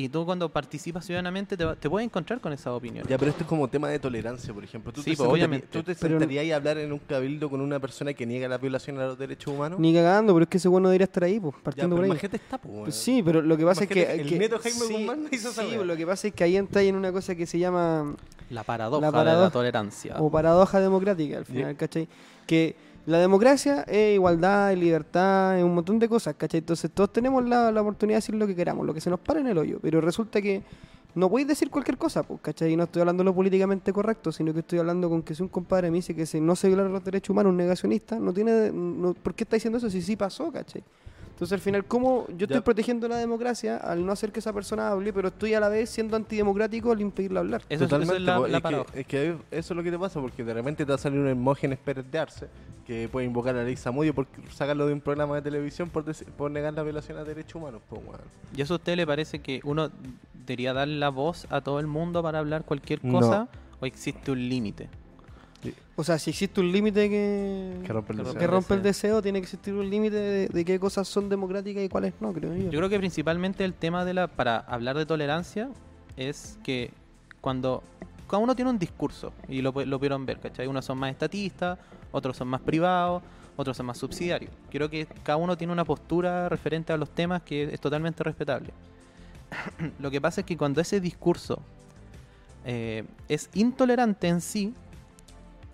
[0.00, 3.08] Y tú cuando participas ciudadanamente te, va- te puedes encontrar con esas opiniones.
[3.10, 4.92] Ya, pero esto es como tema de tolerancia, por ejemplo.
[4.92, 5.66] ¿Tú Sí, te pues, obviamente.
[5.72, 8.58] ¿Tú te Pero- sentarías a hablar en un cabildo con una persona que niega la
[8.58, 9.80] violación a los derechos humanos?
[9.80, 12.16] Ni cagando, pero es que ese bueno debería estar ahí, pues, ya, partiendo pero por
[12.16, 12.30] ahí.
[12.32, 14.02] está, pues, Pues sí, pero lo que pasa es que...
[14.20, 15.84] El que- neto Jaime sí, Guzmán hizo esa sí, wea.
[15.84, 18.14] lo que pasa es que ahí entra en una cosa que se llama
[18.50, 19.50] La paradoja, La de la paradoja.
[19.50, 20.14] tolerancia.
[20.20, 22.06] o paradoja democrática al final, ¿cachai?
[22.46, 22.76] Que
[23.08, 26.58] la democracia es igualdad, es libertad, es un montón de cosas, ¿cachai?
[26.58, 29.18] Entonces todos tenemos la, la oportunidad de decir lo que queramos, lo que se nos
[29.18, 30.62] para en el hoyo, pero resulta que
[31.14, 32.70] no podéis decir cualquier cosa, pues, ¿cachai?
[32.70, 35.48] Y no estoy hablando lo políticamente correcto, sino que estoy hablando con que si un
[35.48, 38.70] compadre me dice que si no se violan los derechos humanos, un negacionista, no tiene,
[38.72, 40.84] no, ¿por qué está diciendo eso si sí pasó, ¿cachai?
[41.38, 42.64] Entonces al final, ¿cómo yo estoy Ya.
[42.64, 45.88] protegiendo la democracia al no hacer que esa persona hable, pero estoy a la vez
[45.88, 47.62] siendo antidemocrático al impedirla hablar?
[47.68, 49.92] Eso, es- eso es Totalmente, la, la es, que, es que eso es lo que
[49.92, 52.48] te pasa, porque de repente te va a salir un Hermógenes Pérez de Arce,
[52.84, 56.04] que puede invocar a Ley Zamudio por sacarlo de un programa de televisión por,
[56.36, 57.82] por negar la violación a derechos humanos.
[57.88, 58.02] Pues.
[58.56, 59.90] ¿Y eso a usted le parece que uno
[60.44, 63.20] debería dar la voz a todo el mundo para hablar cualquier No.
[63.20, 63.48] cosa?
[63.80, 64.88] ¿O existe un límite?
[65.96, 68.38] O sea, si existe un límite que, Que rompe el Que deseo.
[68.38, 69.10] que rompe el deseo.
[69.16, 72.32] deseo, tiene que existir un límite de, de qué cosas son democráticas y cuáles no,
[72.32, 72.70] creo yo.
[72.70, 75.68] Yo creo que principalmente el tema de la para hablar de tolerancia
[76.16, 76.92] es que
[77.40, 77.82] cuando
[78.28, 80.66] cada uno tiene un discurso y lo, lo pudieron ver, ¿cachai?
[80.68, 81.78] Unos son más estatistas,
[82.12, 83.22] otros son más privados,
[83.56, 84.52] otros son más subsidiarios.
[84.70, 88.70] Creo que cada uno tiene una postura referente a los temas que es totalmente respetable.
[89.98, 91.60] lo que pasa es que cuando ese discurso
[92.64, 94.74] eh, es intolerante en sí,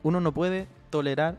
[0.04, 1.34] uno no puede tolerar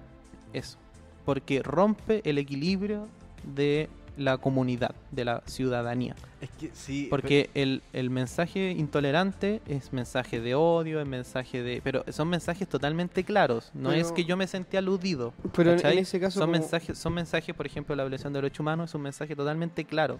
[0.52, 0.78] eso,
[1.24, 3.08] porque rompe el equilibrio
[3.56, 3.88] de
[4.18, 6.16] la comunidad, de la ciudadanía.
[6.40, 7.08] Es que sí.
[7.10, 11.82] Porque el, el mensaje intolerante es mensaje de odio, es mensaje de...
[11.84, 13.72] Pero son mensajes totalmente claros.
[13.74, 15.34] No Pero- es que yo me sentí aludido.
[15.54, 18.62] Pero en, ese caso, son, como- mensajes, son mensajes, por ejemplo, la violación de derechos
[18.62, 20.18] humanos es un mensaje totalmente claro.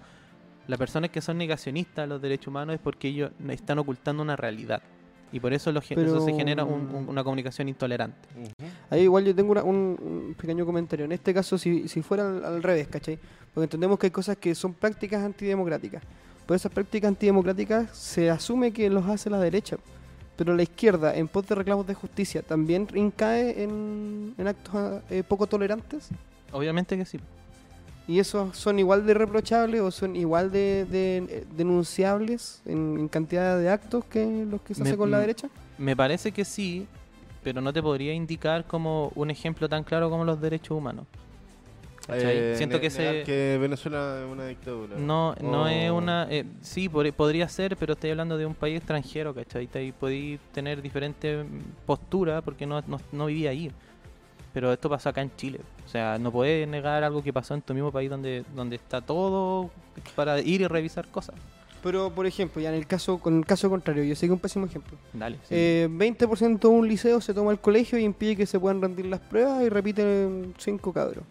[0.68, 4.36] Las personas que son negacionistas de los derechos humanos es porque ellos están ocultando una
[4.36, 4.82] realidad.
[5.36, 8.30] Y por eso, lo Pero- eso se genera un- un- una comunicación intolerante.
[8.90, 11.04] Ahí igual yo tengo una- un, un pequeño comentario.
[11.04, 13.20] En este caso, si, si fuera al, al revés, ¿cachai?
[13.54, 16.02] Porque entendemos que hay cosas que son prácticas antidemocráticas.
[16.46, 19.76] Por esas prácticas antidemocráticas se asume que los hace la derecha.
[20.38, 25.22] Pero la izquierda, en pos de reclamos de justicia, ¿también incae en, en actos eh,
[25.28, 26.08] poco tolerantes?
[26.54, 27.20] Obviamente que sí.
[28.08, 33.08] ¿Y esos son igual de reprochables o son igual de, de, eh, denunciables en, en
[33.08, 35.50] cantidad de actos que los que se Me- hace con la derecha?
[35.78, 36.86] Me parece que sí,
[37.44, 41.06] pero no te podría indicar como un ejemplo tan claro como los derechos humanos.
[42.10, 44.96] Eh, Siento que se- que Venezuela es una dictadura.
[44.96, 46.28] No, no es una...
[46.30, 49.68] eh, sí, por- podría ser, pero estoy hablando de un país extranjero, ¿cachai?
[49.74, 51.44] Ahí podéis tener diferentes
[51.88, 53.72] posturas porque no, no, no vivía ahí.
[54.56, 55.60] Pero esto pasó acá en Chile.
[55.86, 59.02] O sea, no puedes negar algo que pasó en tu mismo país donde, donde está
[59.02, 59.70] todo
[60.16, 61.36] para ir y revisar cosas.
[61.84, 64.32] Pero, por ejemplo, ya en el caso, con el caso contrario, yo sé que es
[64.32, 64.98] un pésimo ejemplo.
[65.14, 65.36] Dale.
[65.44, 65.50] sí.
[65.52, 69.06] Eh, 20% de un liceo se toma el colegio y impide que se puedan rendir
[69.06, 71.24] las pruebas y repiten cinco cabros.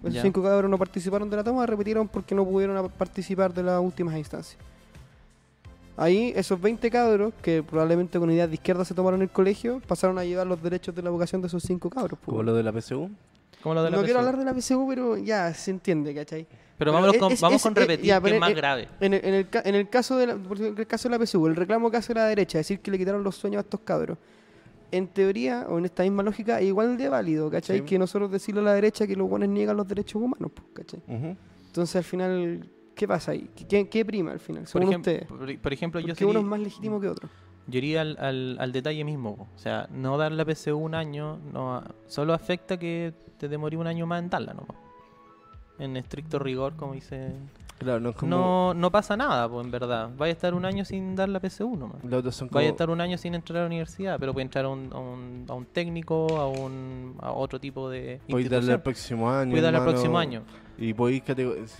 [0.00, 0.22] Esos Ya.
[0.22, 4.16] cinco cabros no participaron de la toma, repitieron porque no pudieron participar de las últimas
[4.16, 4.56] instancias.
[6.00, 10.16] Ahí, esos 20 cabros, que probablemente con ideas de izquierda se tomaron el colegio, pasaron
[10.18, 12.18] a llevar los derechos de la vocación de esos cinco cabros.
[12.24, 12.46] Como pues.
[12.46, 13.10] lo de la PSU.
[13.62, 14.28] Como lo de la no quiero PSU.
[14.28, 16.44] hablar de la PSU, pero ya se entiende, ¿cachai?
[16.44, 18.54] Pero pero vámonos es- con, es- vamos es- con repetir, ya, que es más eh,
[18.54, 18.88] grave.
[19.00, 21.46] En el, en el, en el caso de la, ejemplo, el caso de la PSU,
[21.48, 24.16] el reclamo que hace la derecha, decir que le quitaron los sueños a estos cabros,
[24.92, 27.78] en teoría, o en esta misma lógica, es igual de válido, ¿cachai?
[27.80, 27.84] Sí.
[27.84, 31.00] Que nosotros decirle a la derecha que los buenos niegan los derechos humanos, pues, ¿cachai?
[31.08, 31.36] Ujú.
[31.66, 32.68] Entonces, al final,
[32.98, 33.48] ¿qué pasa ahí?
[33.68, 34.64] ¿Qué, qué prima al final?
[34.64, 35.26] Por, Según ejem- ustedes.
[35.26, 37.28] por, por ejemplo, yo Porque sería- uno es más legítimo que otro.
[37.68, 39.48] Yo iría al, al, al detalle mismo.
[39.54, 43.76] O sea, no dar la PSU un año no a- solo afecta que te demoré
[43.76, 44.76] un año más en darla nomás.
[45.78, 47.32] En estricto rigor, como dice.
[47.78, 48.30] Claro, no es como.
[48.30, 50.10] No, no pasa nada, pues en verdad.
[50.18, 52.02] Vaya a estar un año sin dar la PSU nomás.
[52.02, 52.56] Los otros son como.
[52.58, 54.90] Vaya a estar un año sin entrar a la universidad, pero puede entrar a un,
[54.92, 58.74] a un, a un técnico, a, un, a otro tipo de Podéis darle institución.
[58.74, 59.50] al próximo año.
[59.52, 60.42] Puede darle al hermano, próximo año.
[60.80, 61.22] Y podéis,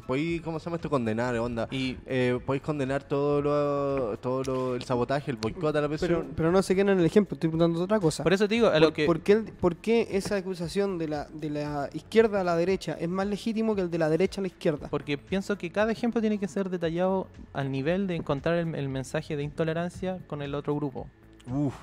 [0.09, 0.91] podéis, ¿cómo se llama esto?
[0.91, 1.69] Condenar, onda.
[1.71, 6.01] Y Eh, podéis condenar todo lo, todo lo, el sabotaje, el boicot a la PSU.
[6.07, 8.25] Pero, pero no se quedan en el ejemplo, estoy preguntando otra cosa.
[8.25, 9.07] por eso te digo, a ¿Por, lo que...
[9.07, 12.97] por qué, el- por qué esa acusación de la, de la izquierda a la derecha
[13.01, 14.89] es más legítimo que el de la derecha a la izquierda?
[14.89, 18.89] Porque pienso que cada ejemplo tiene que ser detallado al nivel de encontrar el, el
[18.89, 21.07] mensaje de intolerancia con el otro grupo.
[21.49, 21.75] Uf.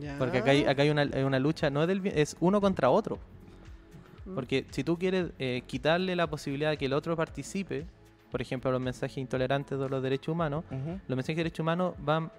[0.00, 0.16] Ya.
[0.16, 2.60] Porque acá hay, acá hay una, hay una lucha, no es, del, bien- es uno
[2.60, 3.18] contra otro.
[4.34, 7.86] Porque si tú quieres eh, quitarle la posibilidad de que el otro participe,
[8.30, 12.30] por ejemplo, los mensajes intolerantes de los derechos humanos, los mensajes de derechos humanos van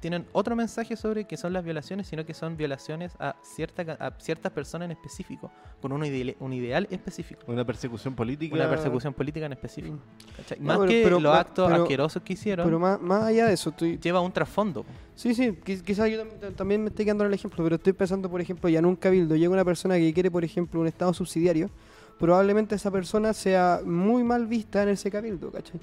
[0.00, 3.96] tienen otro mensaje sobre que son las violaciones, sino que son violaciones a, cierta, ca-
[3.98, 7.42] a ciertas personas en específico, con un, ideal, un ideal específico.
[7.46, 8.54] Una persecución política.
[8.54, 9.98] Una persecución política en específico.
[10.36, 10.58] ¿cachai?
[10.60, 13.46] No, Más pero- que pero- los actos pero- asquerosos que hicieron, Pero más, más allá
[13.46, 14.84] de eso, estoy, lleva un trasfondo.
[15.14, 17.92] Sí, sí, qui- quizás yo tam- también me estoy quedando en el ejemplo, pero estoy
[17.94, 20.86] pensando, por ejemplo, ya en un cabildo llega una persona que quiere, por ejemplo, un
[20.86, 21.70] estado subsidiario,
[22.18, 25.80] probablemente esa persona sea muy mal vista en ese cabildo, ¿cachai?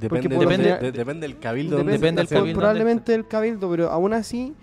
[0.00, 1.76] Depende, depende, de- depende del cabildo.
[1.78, 2.58] Depende, del cabildo.
[2.58, 4.54] Probablemente del cabildo, pero aún así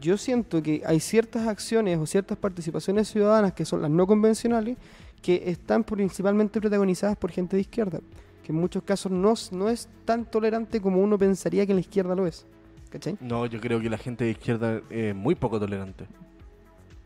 [0.00, 4.76] yo siento que hay ciertas acciones o ciertas participaciones ciudadanas que son las no convencionales
[5.22, 8.00] que están principalmente protagonizadas por gente de izquierda,
[8.44, 12.14] que en muchos casos no, no es tan tolerante como uno pensaría que la izquierda
[12.14, 12.46] lo es,
[12.90, 13.16] ¿cachai?
[13.20, 16.06] No, yo creo que la gente de izquierda es muy poco tolerante.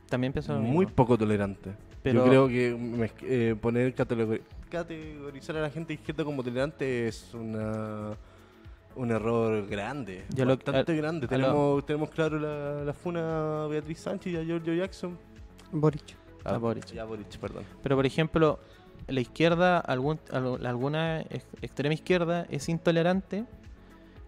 [0.08, 0.94] También pienso lo Muy mismo.
[0.94, 1.70] poco tolerante.
[2.04, 7.08] Pero- Yo creo que eh, poner categori- categorizar a la gente de izquierda como tolerante
[7.08, 8.14] es una
[8.96, 10.24] un error grande.
[10.36, 11.26] Lo- bastante a- grande.
[11.26, 15.18] a lo- Tenemos, tenemos claro la, la funa a Beatriz Sánchez y a Giorgio Jackson.
[15.72, 16.14] Boric.
[16.44, 16.86] A Boric.
[16.92, 17.64] Ya Boric, perdón.
[17.82, 18.60] Pero por ejemplo,
[19.08, 23.46] la izquierda, algún, alguna ex- extrema izquierda es intolerante,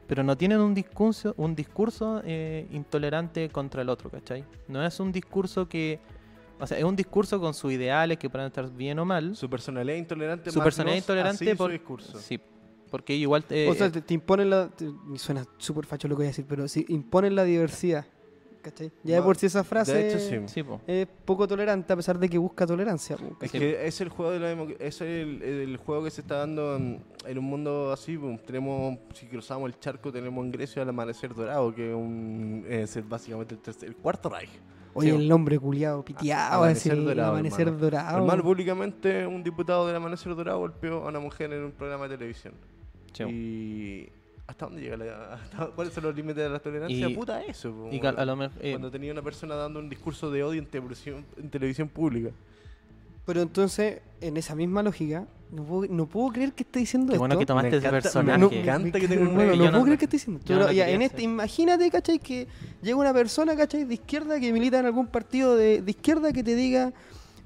[0.09, 4.45] pero no tienen un discurso, un discurso eh, intolerante contra el otro, ¿cachai?
[4.67, 6.01] No es un discurso que,
[6.59, 9.35] o sea, es un discurso con sus ideales que pueden estar bien o mal.
[9.37, 10.51] Su personalidad intolerante.
[10.51, 12.19] Su más personalidad intolerante así por su discurso.
[12.19, 12.41] Sí,
[12.91, 14.69] porque igual eh, o sea, te, te imponen la.
[14.69, 18.07] te- suena súper facho lo que voy a decir, pero sí, imponen la diversidad.
[18.63, 18.91] ¿Cachai?
[19.05, 20.41] Ya de por sí esa frase de hecho, sí.
[20.53, 20.81] sí, po.
[20.89, 23.17] es poco tolerante a pesar de que busca tolerancia.
[23.17, 23.61] po, Es ¿cachai?
[23.61, 26.75] que es el juego de la democ- es el, el juego que se está dando
[26.75, 28.19] en, en un mundo así.
[28.19, 32.65] pues, Tenemos, si cruzamos el charco, tenemos en Grecia el amanecer dorado, que es, un,
[32.69, 34.51] es el- básicamente el, tercer- el cuarto Reich.
[34.97, 35.17] Oye, sí.
[35.17, 37.83] el nombre culiado, piteado, Amanecer así, dorado, amanecer hermano.
[37.85, 38.17] dorado.
[38.19, 42.17] Hermano, públicamente un diputado del amanecer dorado golpeó a una mujer en un programa de
[42.17, 42.55] televisión.
[43.13, 43.23] Sí.
[43.25, 44.09] Y
[44.47, 47.09] ¿hasta dónde llega la, hasta- cuáles son los límites de la tolerancia?
[47.09, 47.73] Y- Puta eso.
[47.73, 50.43] po, y cal- a lo mejor, eh, cuando tenía una persona dando un discurso de
[50.45, 52.31] odio en televisión, en televisión pública.
[53.25, 57.15] Pero entonces, en esa misma lógica, No puedo, no puedo creer que esté diciendo Qué
[57.15, 57.21] esto.
[57.21, 58.39] bueno que tomaste Me ese encanta- personaje.
[58.49, 60.41] me encanta que tenga un Bueno, no puedo no- creer que esté diciendo.
[60.41, 62.19] no Pero ya, en este, imagínate, ¿cachai?
[62.19, 62.49] Que
[62.83, 63.85] llega una persona, ¿cachai?
[63.85, 66.93] De izquierda que milita en algún partido de, de izquierda que te diga,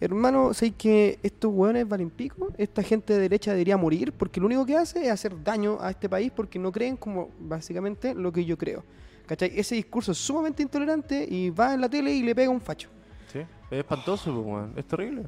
[0.01, 4.47] hermano, sé que estos hueones valen pico, esta gente de derecha debería morir porque lo
[4.47, 8.33] único que hace es hacer daño a este país porque no creen como básicamente lo
[8.33, 8.83] que yo creo.
[9.27, 9.53] ¿Cachai?
[9.55, 12.89] Ese discurso es sumamente intolerante y va en la tele y le pega un facho.
[13.31, 14.65] Sí, es espantoso, pues.
[14.77, 15.27] Es terrible.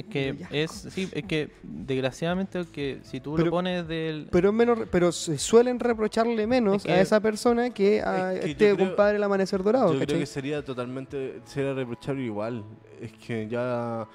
[0.00, 4.28] Es que es, sí, es que desgraciadamente que si tú Pero- lo pones del...
[4.30, 8.40] Pero menos, pero se suelen reprocharle menos Es que- a esa persona que a Es
[8.40, 9.92] que este compadre el amanecer dorado.
[9.92, 12.64] Yo creo que sería totalmente, sería reprochable igual.
[13.00, 14.06] Es que ya,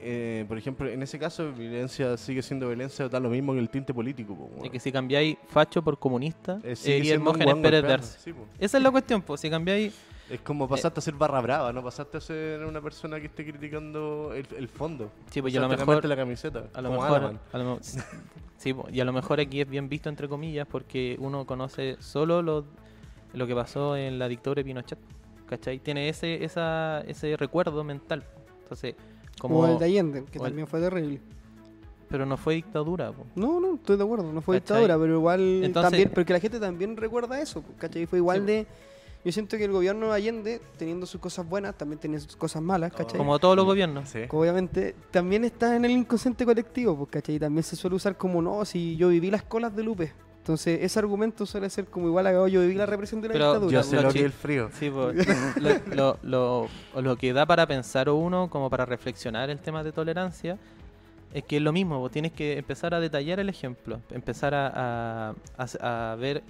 [0.00, 3.70] eh, por ejemplo, en ese caso, violencia sigue siendo violencia, da lo mismo que el
[3.70, 4.34] tinte político.
[4.36, 4.64] po.
[4.64, 7.32] Es que si cambiáis facho por comunista, Eh, sigue sería siendo
[7.62, 7.82] Pérez.
[7.82, 8.18] Darce.
[8.18, 8.46] Sí, po.
[8.58, 9.94] Esa es la cuestión, pues si cambiáis...
[10.28, 13.44] Es como pasaste a ser barra brava, no pasaste a ser una persona que esté
[13.46, 15.10] criticando el, el fondo.
[15.30, 16.64] Sí, pues y a lo mejor- la camiseta.
[16.74, 17.78] A lo como mejor, a lo
[18.58, 21.96] sí, po, y a lo mejor aquí es bien visto entre comillas porque uno conoce
[22.00, 22.64] solo lo,
[23.34, 24.98] lo que pasó en la dictadura de Pinochet,
[25.48, 25.78] ¿cachai?
[25.78, 28.24] Tiene ese esa, ese recuerdo mental.
[28.62, 28.96] Entonces,
[29.38, 31.20] como O el de Allende, que o el- también fue terrible.
[32.08, 33.26] pero no fue dictadura, po.
[33.36, 34.78] No, no, estoy de acuerdo, no fue ¿Cachai?
[34.78, 38.06] dictadura, pero igual Entonces- también, porque la gente también recuerda eso, ¿cachai?
[38.06, 38.46] Fue igual Sí.
[38.46, 38.66] de...
[39.26, 42.62] Yo siento que el gobierno de Allende, teniendo sus cosas buenas, también tenía sus cosas
[42.62, 43.18] malas, ¿cachai?
[43.18, 44.08] como todos los gobiernos.
[44.08, 44.20] Sí.
[44.30, 47.40] Obviamente, también está en el inconsciente colectivo, pues, ¿cachai?
[47.40, 50.12] También se suele usar como, no, si yo viví las colas de Lupe.
[50.38, 53.44] Entonces, ese argumento suele ser como igual a yo viví la represión de la Pero
[53.46, 53.72] dictadura.
[53.72, 53.86] Yo pues.
[53.90, 54.70] sé Lo que el frío.
[54.78, 55.10] Sí, po,
[55.60, 59.82] lo, lo, lo- o lo que da para pensar uno, como para reflexionar el tema
[59.82, 60.56] de tolerancia,
[61.34, 65.30] es que es lo mismo, vos tienes que empezar a detallar el ejemplo, empezar a,
[65.32, 66.44] a- a- a ver,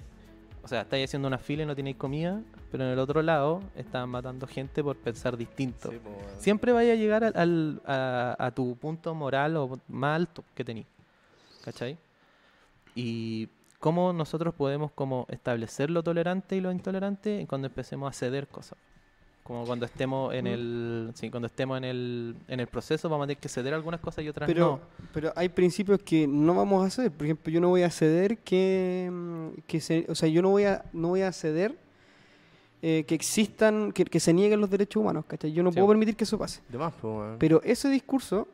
[0.67, 3.61] o sea, estáis haciendo una fila y no tenéis comida, pero en el otro lado
[3.73, 5.91] están matando gente por pensar distinto.
[5.91, 5.97] Sí.
[6.39, 10.65] Siempre vaya a llegar al, al- a, a tu punto moral o más alto que
[10.65, 10.85] tenéis.
[11.63, 11.97] ¿Cachai?
[12.95, 13.47] Y
[13.79, 18.77] cómo nosotros podemos como establecer lo tolerante y lo intolerante cuando empecemos a ceder cosas.
[19.47, 20.47] Como cuando estemos en Mm.
[20.47, 24.01] el sí, cuando estemos en el, en el proceso vamos a tener que ceder algunas
[24.01, 24.79] cosas y otras Pero, no.
[25.13, 27.11] pero hay principios que no vamos a ceder.
[27.13, 29.09] Por ejemplo, yo no voy a ceder que,
[29.65, 31.77] que se, o sea, yo no voy a, no voy a ceder
[32.81, 35.53] eh, que existan, que, que se nieguen los derechos humanos, ¿cachai?
[35.53, 35.75] Yo no Sí.
[35.75, 36.59] puedo permitir que eso pase.
[36.67, 36.93] De más.
[37.39, 38.49] Pero ese discurso,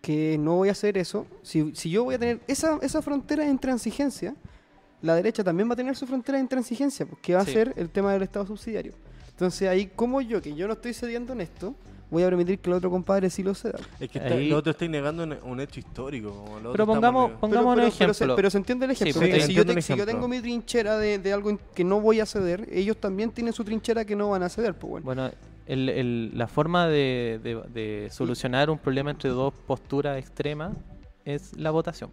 [0.00, 3.44] que no voy a hacer eso, si, si yo voy a tener esa, esa frontera
[3.44, 4.34] de intransigencia,
[5.02, 7.50] la derecha también va a tener su frontera de intransigencia, porque va Sí.
[7.50, 8.94] a ser el tema del Estado subsidiario.
[9.32, 11.74] Entonces ahí, como yo, que yo no estoy cediendo en esto,
[12.10, 13.78] voy a permitir que el otro compadre sí lo ceda.
[13.98, 16.30] Es que está, lo otro está negando un, hecho histórico.
[16.30, 18.36] como lo otro Pero pongamos, pongamos pero, un pero- pero se, ejemplo.
[18.36, 19.20] pero se entiende el ejemplo.
[19.20, 21.58] pues, porque sí, si, yo te- el si yo tengo mi trinchera de, de algo
[21.74, 24.74] que no voy a ceder, ellos también tienen su trinchera que no van a ceder.
[24.74, 25.04] Pues bueno.
[25.06, 25.30] Bueno,
[25.66, 30.72] el- el- la forma de, de- de solucionar un problema entre dos posturas extremas
[31.24, 32.10] es la votación.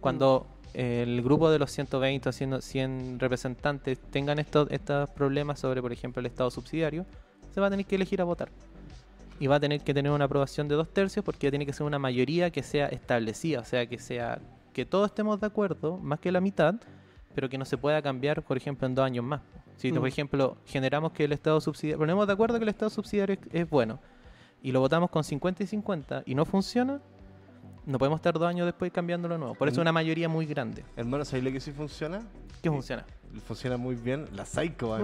[0.00, 5.80] Cuando el grupo de los 120 o 100, 100 representantes tengan estos, estos problemas sobre,
[5.82, 7.06] por ejemplo, el Estado subsidiario,
[7.52, 8.50] se va a tener que elegir a votar.
[9.40, 11.86] Y va a tener que tener una aprobación de dos tercios porque tiene que ser
[11.86, 14.40] una mayoría que sea establecida, o sea, que sea
[14.72, 16.74] que todos estemos de acuerdo, más que la mitad,
[17.34, 19.40] pero que no se pueda cambiar, por ejemplo, en dos años más.
[19.76, 19.96] Si, Mm.
[19.96, 23.62] por ejemplo, generamos que el Estado subsidiario, ponemos de acuerdo que el Estado subsidiario es,
[23.62, 24.00] es bueno,
[24.62, 27.00] y lo votamos con 50 y 50 y no funciona,
[27.88, 29.54] no podemos estar dos años después cambiándolo de nuevo.
[29.54, 30.84] Por eso es una mayoría muy grande.
[30.94, 32.20] Hermano, ¿sabes lo que sí funciona?
[32.62, 33.06] ¿Qué funciona?
[33.46, 34.26] Funciona muy bien.
[34.34, 34.98] La Psycho.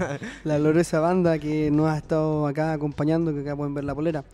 [0.44, 4.24] La gloriosa banda que nos ha estado acá acompañando, que acá pueden ver la polera.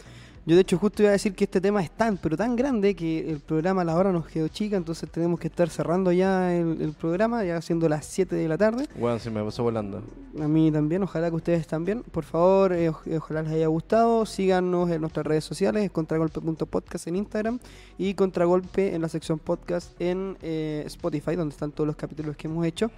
[0.47, 2.95] Yo de hecho justo iba a decir que este tema es tan, pero tan grande
[2.95, 6.55] que el programa a la hora nos quedó chica, entonces tenemos que estar cerrando ya
[6.55, 8.87] el, el programa, ya siendo las 7 de la tarde.
[8.97, 10.03] Weón, se me pasó volando.
[10.41, 12.05] A mí también, ojalá que ustedes también.
[12.05, 14.25] Por favor, eh, oj- ojalá les haya gustado.
[14.25, 17.59] Síganos en nuestras redes sociales, contragolpe.podcast en Instagram
[17.99, 22.47] y contragolpe en la sección podcast en eh, Spotify, donde están todos los capítulos que
[22.47, 22.91] hemos hecho.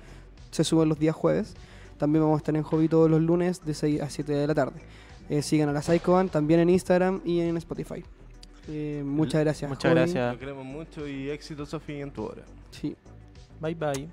[0.51, 1.55] Se suben los días jueves.
[1.96, 4.55] También vamos a estar en hobby todos los lunes de 6 a 7 de la
[4.55, 4.80] tarde.
[5.28, 8.02] Eh, sigan a la Psychoban también en Instagram y en Spotify.
[8.68, 9.68] Eh, muchas gracias.
[9.68, 10.32] Muchas gracias.
[10.32, 12.42] Lo queremos mucho y éxito, Sofía, en tu obra.
[12.70, 12.96] Sí.
[13.60, 14.08] Bye bye.